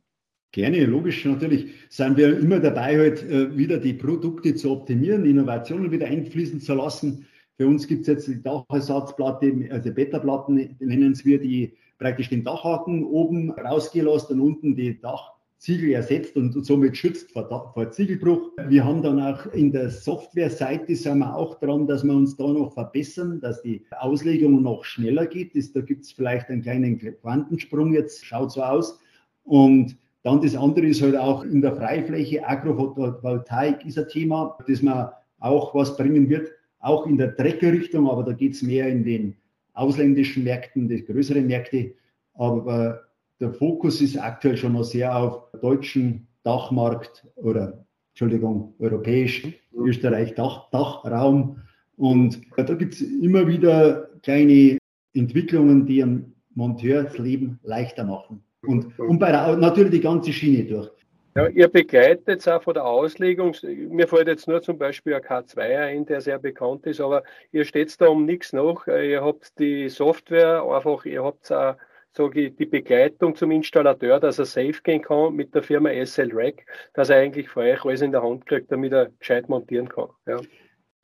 Gerne, 0.52 0.84
logisch, 0.84 1.24
natürlich 1.24 1.72
sind 1.88 2.16
wir 2.16 2.38
immer 2.38 2.60
dabei, 2.60 2.96
halt 2.96 3.22
äh, 3.24 3.56
wieder 3.56 3.78
die 3.78 3.94
Produkte 3.94 4.54
zu 4.54 4.70
optimieren, 4.70 5.26
Innovationen 5.26 5.90
wieder 5.90 6.06
einfließen 6.06 6.60
zu 6.60 6.74
lassen. 6.74 7.26
Für 7.56 7.66
uns 7.66 7.86
gibt 7.86 8.02
es 8.02 8.06
jetzt 8.08 8.28
die 8.28 8.42
Dachersatzplatte, 8.42 9.68
also 9.70 9.90
Beta-Platten 9.90 10.76
nennen 10.78 11.18
wir, 11.24 11.40
die 11.40 11.74
praktisch 11.98 12.28
den 12.28 12.44
Dachhaken 12.44 13.04
oben 13.04 13.50
rausgelassen 13.50 14.40
und 14.40 14.46
unten 14.46 14.76
die 14.76 15.00
Dach 15.00 15.32
Ziegel 15.58 15.92
ersetzt 15.92 16.36
und, 16.36 16.52
somit 16.66 16.96
schützt 16.96 17.32
vor, 17.32 17.72
vor, 17.72 17.90
Ziegelbruch. 17.90 18.50
Wir 18.68 18.84
haben 18.84 19.02
dann 19.02 19.18
auch 19.18 19.46
in 19.54 19.72
der 19.72 19.88
Software-Seite 19.88 20.94
sind 20.94 21.18
wir 21.18 21.34
auch 21.34 21.58
dran, 21.58 21.86
dass 21.86 22.04
wir 22.04 22.12
uns 22.12 22.36
da 22.36 22.46
noch 22.46 22.74
verbessern, 22.74 23.40
dass 23.40 23.62
die 23.62 23.84
Auslegung 23.98 24.62
noch 24.62 24.84
schneller 24.84 25.26
geht. 25.26 25.56
Das, 25.56 25.72
da 25.72 25.80
gibt 25.80 26.04
es 26.04 26.12
vielleicht 26.12 26.50
einen 26.50 26.60
kleinen 26.60 26.98
Quantensprung 26.98 27.94
jetzt, 27.94 28.24
schaut 28.24 28.52
so 28.52 28.62
aus. 28.62 29.00
Und 29.44 29.96
dann 30.24 30.42
das 30.42 30.54
andere 30.54 30.86
ist 30.86 31.00
halt 31.00 31.16
auch 31.16 31.42
in 31.42 31.62
der 31.62 31.74
Freifläche, 31.74 32.46
Agrophotovoltaik 32.46 33.86
ist 33.86 33.98
ein 33.98 34.08
Thema, 34.08 34.58
das 34.68 34.82
man 34.82 35.08
auch 35.38 35.74
was 35.74 35.96
bringen 35.96 36.28
wird, 36.28 36.50
auch 36.86 37.06
in 37.06 37.18
der 37.18 37.36
Treckerrichtung, 37.36 38.08
aber 38.08 38.22
da 38.22 38.32
geht 38.32 38.54
es 38.54 38.62
mehr 38.62 38.88
in 38.88 39.04
den 39.04 39.36
ausländischen 39.74 40.44
Märkten, 40.44 40.88
die 40.88 41.04
größeren 41.04 41.46
Märkte. 41.46 41.92
Aber 42.34 43.02
der 43.40 43.52
Fokus 43.52 44.00
ist 44.00 44.16
aktuell 44.16 44.56
schon 44.56 44.74
noch 44.74 44.84
sehr 44.84 45.14
auf 45.14 45.50
deutschen 45.60 46.28
Dachmarkt 46.44 47.26
oder 47.34 47.84
Entschuldigung, 48.10 48.74
europäisch, 48.78 49.46
Österreich, 49.74 50.34
Dach, 50.34 50.70
Dachraum. 50.70 51.58
Und 51.96 52.40
da 52.56 52.74
gibt 52.74 52.94
es 52.94 53.02
immer 53.02 53.46
wieder 53.46 54.08
kleine 54.22 54.78
Entwicklungen, 55.12 55.86
die 55.86 56.02
einem 56.02 56.32
Monteur 56.54 57.04
das 57.04 57.18
Leben 57.18 57.58
leichter 57.62 58.04
machen. 58.04 58.42
Und, 58.62 58.98
und 58.98 59.18
bei 59.18 59.32
der, 59.32 59.56
natürlich 59.56 59.92
die 59.92 60.00
ganze 60.00 60.32
Schiene 60.32 60.64
durch. 60.64 60.90
Ja, 61.36 61.48
ihr 61.48 61.68
begleitet 61.68 62.26
jetzt 62.28 62.48
auch 62.48 62.62
von 62.62 62.72
der 62.74 62.86
Auslegung, 62.86 63.54
mir 63.62 64.08
fällt 64.08 64.26
jetzt 64.26 64.48
nur 64.48 64.62
zum 64.62 64.78
Beispiel 64.78 65.14
ein 65.14 65.20
K2 65.20 65.60
ein, 65.60 66.06
der 66.06 66.22
sehr 66.22 66.38
bekannt 66.38 66.86
ist, 66.86 67.00
aber 67.00 67.22
ihr 67.52 67.66
steht 67.66 68.00
da 68.00 68.06
um 68.06 68.24
nichts 68.24 68.54
nach. 68.54 68.86
Ihr 68.86 69.22
habt 69.22 69.58
die 69.58 69.90
Software 69.90 70.62
einfach, 70.64 71.04
ihr 71.04 71.22
habt 71.22 71.52
auch 71.52 71.76
sage 72.16 72.46
ich, 72.46 72.56
die 72.56 72.66
Begleitung 72.66 73.36
zum 73.36 73.50
Installateur, 73.50 74.18
dass 74.18 74.38
er 74.38 74.46
safe 74.46 74.80
gehen 74.82 75.02
kann 75.02 75.36
mit 75.36 75.54
der 75.54 75.62
Firma 75.62 75.90
SL 75.90 76.30
Rack, 76.32 76.64
dass 76.94 77.10
er 77.10 77.18
eigentlich 77.18 77.48
für 77.48 77.60
euch 77.60 77.84
alles 77.84 78.00
in 78.00 78.12
der 78.12 78.22
Hand 78.22 78.46
kriegt, 78.46 78.72
damit 78.72 78.92
er 78.92 79.10
gescheit 79.18 79.48
montieren 79.48 79.88
kann. 79.88 80.08
Ja. 80.26 80.40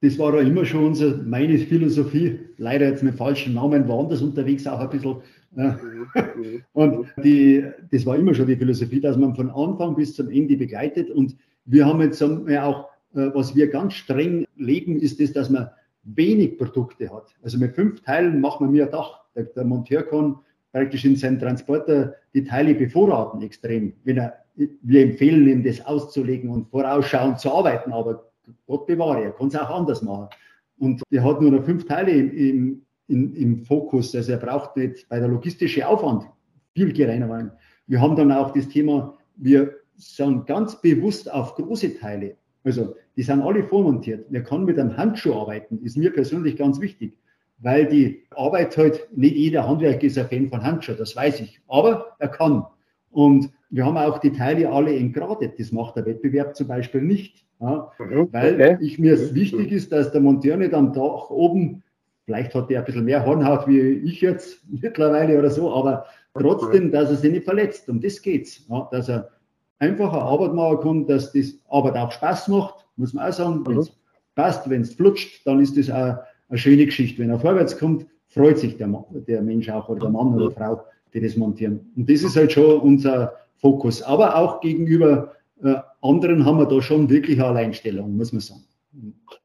Das 0.01 0.19
war 0.19 0.35
ja 0.35 0.41
immer 0.41 0.65
schon 0.65 0.87
unsere, 0.87 1.17
meine 1.19 1.59
Philosophie. 1.59 2.41
Leider 2.57 2.89
jetzt 2.89 3.03
mit 3.03 3.15
falschen 3.15 3.55
Namen 3.55 3.87
woanders 3.87 4.23
unterwegs 4.23 4.67
auch 4.67 4.81
ein 4.81 4.91
bisschen. 4.91 5.23
Und 6.73 7.07
die, 7.23 7.65
das 7.91 8.07
war 8.07 8.17
immer 8.17 8.35
schon 8.35 8.47
die 8.47 8.57
Philosophie, 8.57 9.01
dass 9.01 9.17
man 9.17 9.35
von 9.35 9.51
Anfang 9.51 9.95
bis 9.95 10.15
zum 10.15 10.31
Ende 10.31 10.57
begleitet. 10.57 11.11
Und 11.11 11.37
wir 11.65 11.87
haben 11.87 12.01
jetzt 12.01 12.23
auch, 12.23 12.89
äh, 13.15 13.31
was 13.35 13.55
wir 13.55 13.69
ganz 13.69 13.95
streng 13.95 14.47
leben, 14.57 14.99
ist 14.99 15.21
das, 15.21 15.33
dass 15.33 15.51
man 15.51 15.69
wenig 16.05 16.59
Produkte 16.59 17.13
hat. 17.13 17.35
Also 17.43 17.59
mit 17.59 17.75
fünf 17.75 18.01
Teilen 18.03 18.41
machen 18.41 18.67
wir 18.67 18.71
mir 18.71 18.85
ein 18.87 18.93
Dach. 18.93 19.21
Der, 19.35 19.45
der 19.45 19.65
Monteur 19.65 20.03
kann 20.03 20.37
praktisch 20.73 21.05
in 21.05 21.17
seinem 21.17 21.39
Transporter 21.39 22.15
die 22.35 22.45
Teile 22.45 22.75
bevorraten 22.75 23.43
extrem. 23.43 23.93
Wenn 24.05 24.19
er, 24.19 24.35
wir 24.55 25.03
empfehlen 25.03 25.49
ihm, 25.49 25.63
das 25.63 25.85
auszulegen 25.85 26.51
und 26.51 26.69
vorausschauend 26.71 27.39
zu 27.39 27.53
arbeiten, 27.53 27.93
aber 27.93 28.25
Gott 28.67 28.87
bewahre, 28.87 29.25
er 29.25 29.33
kann 29.33 29.49
es 29.49 29.57
auch 29.57 29.71
anders 29.71 30.03
machen. 30.03 30.29
Und 30.79 31.03
er 31.11 31.25
hat 31.25 31.41
nur 31.41 31.53
noch 31.53 31.65
fünf 31.65 31.87
Teile 31.87 32.11
im, 32.11 32.37
im, 32.37 32.83
im 33.09 33.65
Fokus, 33.65 34.15
also 34.15 34.33
er 34.33 34.39
braucht 34.39 34.77
nicht 34.77 35.09
bei 35.09 35.19
der 35.19 35.29
logistischen 35.29 35.83
Aufwand 35.83 36.25
viel 36.75 36.93
geringer 36.93 37.29
werden. 37.29 37.53
Wir 37.87 38.01
haben 38.01 38.17
dann 38.17 38.33
auch 38.33 38.53
das 38.53 38.69
Thema, 38.69 39.19
wir 39.37 39.75
sind 39.97 40.47
ganz 40.47 40.81
bewusst 40.81 41.31
auf 41.31 41.55
große 41.55 41.99
Teile. 41.99 42.37
Also 42.65 42.95
die 43.17 43.23
sind 43.23 43.43
alle 43.43 43.65
vormontiert. 43.65 44.31
Wir 44.31 44.43
kann 44.43 44.65
mit 44.65 44.79
einem 44.79 44.97
Handschuh 44.97 45.35
arbeiten, 45.35 45.81
ist 45.83 45.97
mir 45.97 46.13
persönlich 46.13 46.57
ganz 46.57 46.81
wichtig 46.81 47.19
weil 47.63 47.87
die 47.87 48.23
Arbeit 48.31 48.77
halt, 48.77 49.09
nicht 49.17 49.37
jeder 49.37 49.67
Handwerker 49.67 50.05
ist 50.05 50.19
ein 50.19 50.29
Fan 50.29 50.49
von 50.49 50.63
Handschuhen, 50.63 50.99
das 50.99 51.17
weiß 51.17 51.41
ich, 51.41 51.61
aber 51.69 52.17
er 52.19 52.29
kann. 52.29 52.67
Und 53.11 53.51
wir 53.71 53.87
haben 53.87 53.97
auch 53.97 54.19
die 54.19 54.33
Teile 54.33 54.71
alle 54.71 54.95
entgradet, 54.97 55.59
das 55.59 55.73
macht 55.73 55.97
der 55.97 56.05
Wettbewerb 56.05 56.57
zum 56.57 56.67
Beispiel 56.67 57.03
nicht. 57.03 57.47
Ja, 57.61 57.93
weil 57.99 58.55
okay. 58.55 58.79
ich 58.81 58.99
mir 58.99 59.15
es 59.15 59.35
wichtig 59.35 59.71
ist, 59.71 59.93
dass 59.93 60.11
der 60.11 60.21
Monteur 60.21 60.57
nicht 60.57 60.75
am 60.75 60.93
Dach 60.93 61.31
oben, 61.31 61.82
vielleicht 62.33 62.55
hat 62.55 62.71
der 62.71 62.81
ein 62.81 62.85
bisschen 62.85 63.05
mehr 63.05 63.27
Hornhaut 63.27 63.69
wie 63.69 63.81
ich 63.81 64.21
jetzt 64.21 64.61
mittlerweile 64.71 65.39
oder 65.39 65.51
so, 65.51 65.73
aber 65.73 66.07
trotzdem, 66.35 66.91
dass 66.91 67.11
er 67.11 67.17
sich 67.17 67.31
nicht 67.31 67.45
verletzt. 67.45 67.89
Um 67.89 68.01
das 68.01 68.23
geht's. 68.23 68.65
Ja, 68.69 68.89
dass 68.91 69.09
er 69.09 69.29
einfach 69.79 70.13
eine 70.13 70.23
Arbeit 70.23 70.55
machen 70.55 70.81
kann, 70.81 71.07
dass 71.07 71.33
das 71.33 71.55
Arbeit 71.69 71.97
auch 71.97 72.11
Spaß 72.11 72.49
macht, 72.49 72.87
muss 72.97 73.13
man 73.13 73.29
auch 73.29 73.33
sagen. 73.33 73.67
Wenn 73.67 73.79
es 73.79 73.91
mhm. 73.91 73.95
passt, 74.35 74.71
wenn 74.71 74.81
es 74.81 74.95
flutscht, 74.95 75.47
dann 75.47 75.61
ist 75.61 75.77
das 75.77 75.91
auch 75.91 76.17
eine 76.49 76.59
schöne 76.59 76.87
Geschichte. 76.87 77.23
Wenn 77.23 77.31
er 77.31 77.39
vorwärts 77.39 77.77
kommt, 77.77 78.07
freut 78.29 78.59
sich 78.59 78.79
der, 78.79 78.89
der 79.11 79.43
Mensch 79.43 79.69
auch 79.69 79.89
oder 79.89 80.01
der 80.01 80.11
Mann 80.11 80.35
oder 80.35 80.51
Frau, 80.51 80.85
die 81.13 81.21
das 81.21 81.37
montieren. 81.37 81.93
Und 81.97 82.09
das 82.09 82.23
ist 82.23 82.37
halt 82.37 82.53
schon 82.53 82.81
unser 82.81 83.35
Fokus. 83.57 84.03
Aber 84.03 84.37
auch 84.37 84.61
gegenüber 84.61 85.33
äh, 85.63 85.75
anderen 86.01 86.47
haben 86.47 86.59
wir 86.59 86.67
da 86.67 86.81
schon 86.81 87.11
wirklich 87.11 87.39
eine 87.39 87.49
Alleinstellung, 87.49 88.17
muss 88.17 88.33
man 88.33 88.41
sagen. 88.41 88.65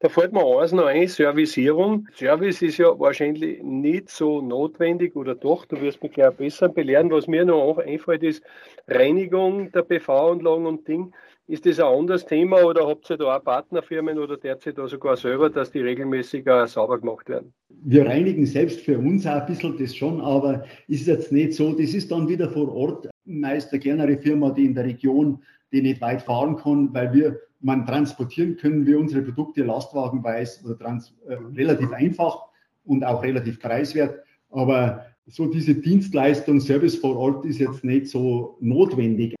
Da 0.00 0.08
fällt 0.08 0.32
mir 0.32 0.44
eins 0.60 0.72
noch 0.72 0.84
ein, 0.84 1.08
Servicierung. 1.08 2.06
Service 2.14 2.60
ist 2.60 2.76
ja 2.76 2.98
wahrscheinlich 2.98 3.62
nicht 3.62 4.10
so 4.10 4.42
notwendig 4.42 5.16
oder 5.16 5.34
doch, 5.34 5.64
du 5.64 5.80
wirst 5.80 6.02
mich 6.02 6.12
gleich 6.12 6.34
besser 6.34 6.68
belehren. 6.68 7.10
Was 7.10 7.26
mir 7.26 7.44
noch 7.44 7.78
einfällt, 7.78 8.22
ist 8.22 8.42
Reinigung 8.86 9.72
der 9.72 9.82
PV-Anlagen 9.82 10.66
und 10.66 10.86
Ding. 10.86 11.12
Ist 11.46 11.64
das 11.64 11.80
ein 11.80 11.86
anderes 11.86 12.26
Thema 12.26 12.62
oder 12.62 12.86
habt 12.86 13.08
ihr 13.08 13.16
da 13.16 13.38
auch 13.38 13.42
Partnerfirmen 13.42 14.18
oder 14.18 14.36
derzeit 14.36 14.76
da 14.76 14.86
sogar 14.86 15.16
selber, 15.16 15.48
dass 15.48 15.70
die 15.70 15.80
regelmäßig 15.80 16.44
sauber 16.66 17.00
gemacht 17.00 17.26
werden? 17.30 17.54
Wir 17.70 18.04
reinigen 18.04 18.44
selbst 18.44 18.80
für 18.80 18.98
uns 18.98 19.26
auch 19.26 19.40
ein 19.40 19.46
bisschen 19.46 19.78
das 19.78 19.96
schon, 19.96 20.20
aber 20.20 20.64
ist 20.88 21.06
jetzt 21.06 21.32
nicht 21.32 21.54
so. 21.54 21.72
Das 21.72 21.94
ist 21.94 22.10
dann 22.10 22.28
wieder 22.28 22.50
vor 22.50 22.70
Ort 22.74 23.08
meist 23.24 23.72
eine 23.72 23.80
kleinere 23.80 24.18
Firma, 24.18 24.50
die 24.50 24.66
in 24.66 24.74
der 24.74 24.84
Region, 24.84 25.42
die 25.72 25.80
nicht 25.80 26.02
weit 26.02 26.20
fahren 26.22 26.56
kann, 26.56 26.92
weil 26.92 27.14
wir, 27.14 27.40
man 27.60 27.86
transportieren 27.86 28.56
können 28.56 28.86
wir 28.86 28.98
unsere 28.98 29.22
Produkte 29.22 29.62
lastwagenweise 29.62 30.64
oder 30.64 30.78
trans, 30.78 31.14
äh, 31.26 31.34
relativ 31.56 31.92
einfach 31.92 32.46
und 32.84 33.04
auch 33.04 33.22
relativ 33.22 33.60
preiswert. 33.60 34.22
Aber 34.50 35.06
so 35.26 35.46
diese 35.46 35.74
Dienstleistung, 35.74 36.60
Service 36.60 36.96
vor 36.96 37.16
Ort 37.16 37.44
ist 37.44 37.58
jetzt 37.58 37.84
nicht 37.84 38.08
so 38.08 38.56
notwendig. 38.60 39.34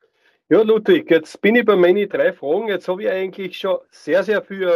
Ja, 0.50 0.62
Ludwig, 0.62 1.10
jetzt 1.10 1.40
bin 1.42 1.56
ich 1.56 1.64
bei 1.64 1.76
meinen 1.76 2.08
drei 2.08 2.32
Fragen. 2.32 2.68
Jetzt 2.68 2.88
habe 2.88 3.02
ich 3.02 3.10
eigentlich 3.10 3.58
schon 3.58 3.78
sehr, 3.90 4.24
sehr 4.24 4.42
viel 4.42 4.70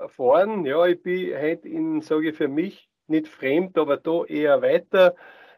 erfahren. 0.00 0.64
Ja, 0.66 0.86
ich 0.86 1.00
bin 1.02 1.32
heute 1.40 1.68
in, 1.68 2.00
sage 2.00 2.30
ich 2.30 2.36
für 2.36 2.48
mich, 2.48 2.88
nicht 3.06 3.28
fremd, 3.28 3.78
aber 3.78 3.96
da 3.96 4.24
eher 4.24 4.60
weiter 4.62 5.14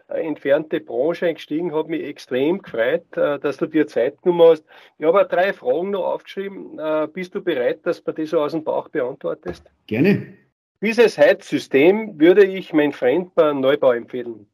entfernte 0.09 0.81
Branche 0.81 1.27
eingestiegen, 1.27 1.75
hat 1.75 1.89
mich 1.89 2.05
extrem 2.05 2.63
gefreut, 2.63 3.05
äh, 3.17 3.39
dass 3.39 3.57
du 3.57 3.67
dir 3.67 3.87
Zeit 3.87 4.21
genommen 4.23 4.51
hast. 4.51 4.65
Ich 4.99 5.07
habe 5.07 5.27
drei 5.29 5.53
Fragen 5.53 5.91
noch 5.91 6.05
aufgeschrieben. 6.05 6.79
Äh, 6.79 7.09
bist 7.13 7.35
du 7.35 7.43
bereit, 7.43 7.81
dass 7.85 8.03
du 8.03 8.13
die 8.13 8.27
so 8.27 8.41
aus 8.41 8.53
dem 8.53 8.65
Bauch 8.65 8.89
beantwortest? 8.89 9.65
Gerne. 9.87 10.35
Dieses 10.81 11.19
Heizsystem 11.19 12.19
würde 12.21 12.45
ich 12.45 12.73
mein 12.73 12.93
Freund 12.93 13.35
bei 13.35 13.53
Neubau 13.53 13.93
empfehlen. 13.93 14.47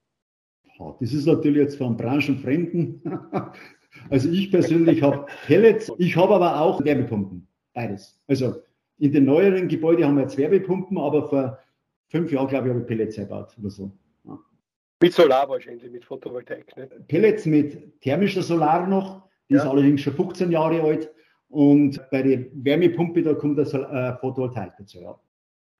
Das 1.00 1.12
ist 1.12 1.26
natürlich 1.26 1.58
jetzt 1.58 1.78
von 1.78 1.96
Branchenfremden 1.96 3.02
Also 4.10 4.30
ich 4.30 4.50
persönlich 4.50 5.02
habe 5.02 5.26
Pellets, 5.46 5.90
ich 5.98 6.16
habe 6.16 6.34
aber 6.34 6.60
auch 6.60 6.84
Wärmepumpen. 6.84 7.46
Beides. 7.74 8.20
Also 8.26 8.56
in 8.98 9.12
den 9.12 9.24
neueren 9.24 9.68
Gebäuden 9.68 10.04
haben 10.04 10.16
wir 10.16 10.22
jetzt 10.22 10.36
Wärmepumpen, 10.36 10.98
aber 10.98 11.28
vor 11.28 11.58
fünf 12.08 12.30
Jahren, 12.32 12.48
glaube 12.48 12.68
ich, 12.68 12.74
habe 12.74 12.80
ich 12.82 12.86
Pellets 12.86 13.18
eingebaut 13.18 13.54
oder 13.58 13.70
so. 13.70 13.92
Mit 15.02 15.12
Solar 15.12 15.48
wahrscheinlich, 15.48 15.90
mit 15.90 16.04
Photovoltaik. 16.04 16.76
Nicht? 16.76 17.08
Pellets 17.08 17.44
mit 17.44 18.00
thermischer 18.00 18.42
Solar 18.42 18.86
noch, 18.86 19.28
die 19.48 19.54
ja. 19.54 19.62
ist 19.62 19.68
allerdings 19.68 20.00
schon 20.00 20.14
15 20.14 20.50
Jahre 20.50 20.80
alt. 20.80 21.10
Und 21.48 22.00
bei 22.10 22.22
der 22.22 22.46
Wärmepumpe, 22.52 23.22
da 23.22 23.34
kommt 23.34 23.58
das 23.58 23.74
äh, 23.74 24.16
Photovoltaik 24.20 24.72
dazu. 24.78 25.00
Ja. 25.00 25.18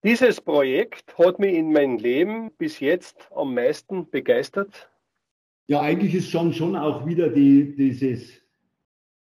Dieses 0.05 0.41
Projekt 0.41 1.17
hat 1.17 1.39
mich 1.39 1.55
in 1.55 1.73
meinem 1.73 1.99
Leben 1.99 2.51
bis 2.59 2.81
jetzt 2.81 3.29
am 3.35 3.55
meisten 3.55 4.11
begeistert. 4.11 4.91
Ja, 5.69 5.81
eigentlich 5.81 6.15
ist 6.15 6.29
schon, 6.29 6.53
schon 6.53 6.75
auch 6.75 7.07
wieder 7.07 7.29
die, 7.29 7.77
dieses 7.77 8.43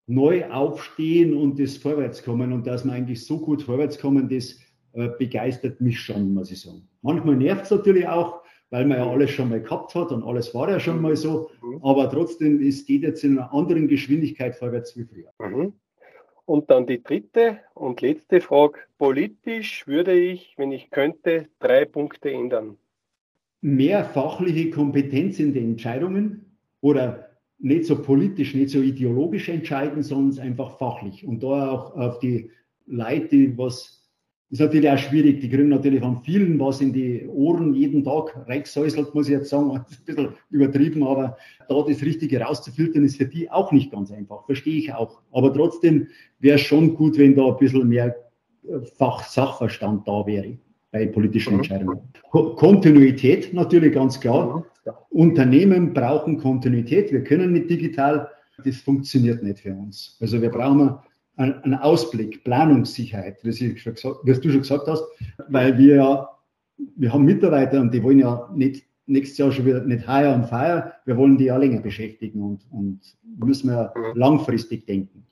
Neuaufstehen 0.07 1.35
und 1.35 1.59
das 1.59 1.75
Vorwärtskommen 1.75 2.53
und 2.53 2.65
dass 2.65 2.85
wir 2.85 2.93
eigentlich 2.93 3.25
so 3.25 3.39
gut 3.39 3.61
vorwärtskommen, 3.61 4.29
das 4.29 4.57
äh, 4.93 5.09
begeistert 5.19 5.81
mich 5.81 5.99
schon, 5.99 6.33
muss 6.33 6.49
ich 6.49 6.61
sagen. 6.61 6.87
Manchmal 7.01 7.35
nervt 7.35 7.65
es 7.65 7.71
natürlich 7.71 8.07
auch, 8.07 8.38
weil 8.69 8.85
man 8.85 8.97
ja 8.97 9.09
alles 9.09 9.31
schon 9.31 9.49
mal 9.49 9.61
gehabt 9.61 9.95
hat 9.95 10.11
und 10.11 10.23
alles 10.23 10.53
war 10.53 10.69
ja 10.69 10.79
schon 10.79 11.01
mal 11.01 11.15
so, 11.15 11.49
mhm. 11.61 11.79
aber 11.83 12.09
trotzdem, 12.09 12.61
es 12.61 12.85
geht 12.85 13.03
jetzt 13.03 13.23
in 13.23 13.37
einer 13.37 13.53
anderen 13.53 13.87
Geschwindigkeit 13.87 14.55
vorwärts 14.55 14.95
wie 14.95 15.05
früher. 15.05 15.31
Mhm. 15.39 15.73
Und 16.45 16.71
dann 16.71 16.87
die 16.87 17.03
dritte 17.03 17.59
und 17.75 18.01
letzte 18.01 18.41
Frage. 18.41 18.79
Politisch 18.97 19.85
würde 19.85 20.13
ich, 20.13 20.55
wenn 20.57 20.71
ich 20.71 20.89
könnte, 20.89 21.47
drei 21.59 21.85
Punkte 21.85 22.31
ändern. 22.31 22.77
Mehr 23.61 24.03
fachliche 24.03 24.71
Kompetenz 24.71 25.39
in 25.39 25.53
den 25.53 25.71
Entscheidungen 25.71 26.57
oder 26.81 27.29
nicht 27.59 27.85
so 27.85 28.01
politisch, 28.01 28.55
nicht 28.55 28.71
so 28.71 28.81
ideologisch 28.81 29.49
entscheiden, 29.49 30.01
sondern 30.01 30.39
einfach 30.39 30.77
fachlich. 30.77 31.27
Und 31.27 31.43
da 31.43 31.71
auch 31.71 31.95
auf 31.95 32.19
die 32.19 32.49
Leute, 32.87 33.27
die 33.27 33.57
was 33.57 33.98
ist 34.51 34.59
natürlich 34.59 34.89
auch 34.89 34.97
schwierig. 34.97 35.41
Die 35.41 35.49
kriegen 35.49 35.69
natürlich 35.69 36.01
von 36.01 36.21
vielen 36.23 36.59
was 36.59 36.81
in 36.81 36.91
die 36.91 37.27
Ohren 37.27 37.73
jeden 37.75 38.03
Tag 38.03 38.35
reingesäuselt, 38.47 39.13
muss 39.13 39.27
ich 39.27 39.33
jetzt 39.33 39.49
sagen. 39.49 39.69
Das 39.69 39.91
ist 39.91 39.99
ein 39.99 40.05
bisschen 40.05 40.29
übertrieben, 40.49 41.03
aber 41.03 41.37
da 41.67 41.83
das 41.87 42.01
Richtige 42.01 42.41
rauszufiltern, 42.41 43.03
ist 43.03 43.17
für 43.17 43.25
die 43.25 43.49
auch 43.51 43.71
nicht 43.71 43.91
ganz 43.91 44.11
einfach. 44.11 44.45
Verstehe 44.45 44.79
ich 44.79 44.93
auch. 44.93 45.21
Aber 45.31 45.53
trotzdem 45.53 46.07
wäre 46.39 46.55
es 46.55 46.61
schon 46.61 46.95
gut, 46.95 47.17
wenn 47.17 47.35
da 47.35 47.45
ein 47.47 47.57
bisschen 47.57 47.87
mehr 47.87 48.15
äh, 48.63 48.79
Fachsachverstand 48.97 50.07
da 50.07 50.25
wäre 50.25 50.57
bei 50.91 51.05
politischen 51.05 51.53
mhm. 51.53 51.59
Entscheidungen. 51.59 51.99
Ko 52.31 52.55
Kontinuität 52.55 53.53
natürlich 53.53 53.93
ganz 53.93 54.19
klar. 54.19 54.57
Mhm. 54.57 54.63
Ja. 54.85 54.97
Unternehmen 55.11 55.93
brauchen 55.93 56.37
Kontinuität. 56.37 57.11
Wir 57.11 57.23
können 57.23 57.53
nicht 57.53 57.69
digital. 57.69 58.29
Das 58.65 58.77
funktioniert 58.77 59.43
nicht 59.43 59.59
für 59.59 59.73
uns. 59.73 60.17
Also 60.19 60.41
wir 60.41 60.49
brauchen 60.49 60.95
einen 61.39 61.75
Ausblick, 61.75 62.43
Planungssicherheit, 62.43 63.39
wie, 63.43 63.77
schon 63.77 63.93
gesagt, 63.93 64.17
wie 64.23 64.33
du 64.33 64.51
schon 64.51 64.61
gesagt 64.61 64.87
hast, 64.87 65.03
weil 65.47 65.77
wir, 65.77 66.27
wir 66.77 67.13
haben 67.13 67.23
Mitarbeiter 67.23 67.79
und 67.79 67.93
die 67.93 68.03
wollen 68.03 68.19
ja 68.19 68.49
nicht 68.53 68.85
nächstes 69.05 69.37
Jahr 69.37 69.51
schon 69.51 69.65
wieder 69.65 69.81
nicht 69.81 70.07
higher 70.07 70.35
und 70.35 70.45
fire, 70.45 70.93
wir 71.05 71.17
wollen 71.17 71.37
die 71.37 71.45
ja 71.45 71.57
länger 71.57 71.79
beschäftigen 71.79 72.41
und, 72.41 72.65
und 72.71 72.99
müssen 73.23 73.69
wir 73.69 73.93
langfristig 74.15 74.85
denken. 74.85 75.25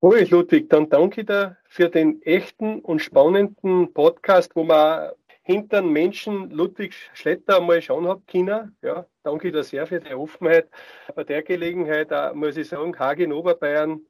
Okay, 0.00 0.24
Ludwig, 0.30 0.70
dann 0.70 0.88
danke 0.88 1.24
dir 1.24 1.56
für 1.68 1.88
den 1.90 2.22
echten 2.22 2.78
und 2.80 3.00
spannenden 3.00 3.92
Podcast, 3.92 4.56
wo 4.56 4.64
man 4.64 5.10
hinter 5.42 5.82
den 5.82 5.92
Menschen 5.92 6.50
Ludwig 6.50 6.94
Schletter 7.12 7.58
einmal 7.58 7.82
schauen 7.82 8.06
hat 8.08 8.26
können. 8.26 8.76
Ja, 8.82 9.04
danke 9.24 9.52
dir 9.52 9.64
sehr 9.64 9.86
für 9.86 10.00
die 10.00 10.14
Offenheit. 10.14 10.68
Bei 11.14 11.24
der 11.24 11.42
Gelegenheit 11.42 12.12
auch, 12.12 12.34
muss 12.34 12.56
ich 12.56 12.68
sagen, 12.68 12.98
Hagen 12.98 13.32
Oberbayern 13.32 14.00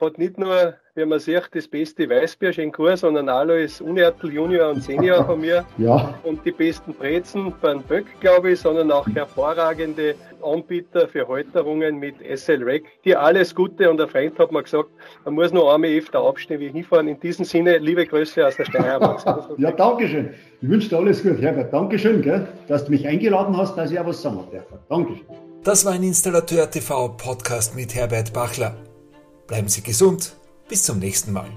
hat 0.00 0.18
nicht 0.18 0.38
nur, 0.38 0.74
wie 0.94 1.04
man 1.04 1.18
sieht, 1.18 1.48
das 1.52 1.68
beste 1.68 2.08
Weißbier 2.08 2.56
in 2.58 2.72
Kurs, 2.72 3.00
sondern 3.00 3.28
als 3.28 3.80
Unertel 3.80 4.32
Junior 4.32 4.70
und 4.70 4.82
Senior 4.82 5.24
von 5.24 5.40
mir. 5.40 5.64
Ja. 5.78 6.14
Und 6.24 6.44
die 6.44 6.50
besten 6.50 6.92
Brezen 6.92 7.52
beim 7.60 7.82
Böck, 7.82 8.06
glaube 8.20 8.52
ich, 8.52 8.60
sondern 8.60 8.90
auch 8.90 9.06
hervorragende 9.06 10.14
Anbieter 10.42 11.06
für 11.06 11.26
Halterungen 11.28 11.98
mit 11.98 12.16
SL 12.20 12.62
Rack. 12.64 12.82
Dir 13.04 13.20
alles 13.20 13.54
Gute 13.54 13.90
und 13.90 14.00
ein 14.00 14.08
Freund 14.08 14.38
hat 14.38 14.50
mir 14.50 14.62
gesagt, 14.62 14.88
man 15.24 15.34
muss 15.34 15.52
noch 15.52 15.72
einmal 15.72 15.90
öfter 15.90 16.20
aufstehen, 16.20 16.60
wie 16.60 16.68
hinfahren. 16.68 17.08
In 17.08 17.20
diesem 17.20 17.44
Sinne, 17.44 17.78
liebe 17.78 18.06
Grüße 18.06 18.44
aus 18.46 18.56
der 18.56 18.64
Steiermark. 18.64 19.24
ja, 19.58 19.70
danke 19.70 20.08
schön. 20.08 20.30
Ich 20.60 20.68
wünsche 20.68 20.88
dir 20.88 20.98
alles 20.98 21.22
Gute, 21.22 21.40
Herbert. 21.40 21.72
Dankeschön, 21.72 22.22
gell, 22.22 22.48
dass 22.66 22.84
du 22.84 22.90
mich 22.90 23.06
eingeladen 23.06 23.56
hast, 23.56 23.76
dass 23.76 23.90
ich 23.90 23.98
auch 24.00 24.06
was 24.06 24.20
sagen 24.20 24.44
darf. 24.52 24.64
Dankeschön. 24.88 25.26
Das 25.64 25.84
war 25.84 25.92
ein 25.92 26.02
Installateur 26.02 26.70
TV 26.70 27.08
Podcast 27.10 27.76
mit 27.76 27.94
Herbert 27.94 28.32
Bachler. 28.32 28.76
Bleiben 29.48 29.68
Sie 29.68 29.82
gesund. 29.82 30.36
Bis 30.68 30.84
zum 30.84 30.98
nächsten 30.98 31.32
Mal. 31.32 31.50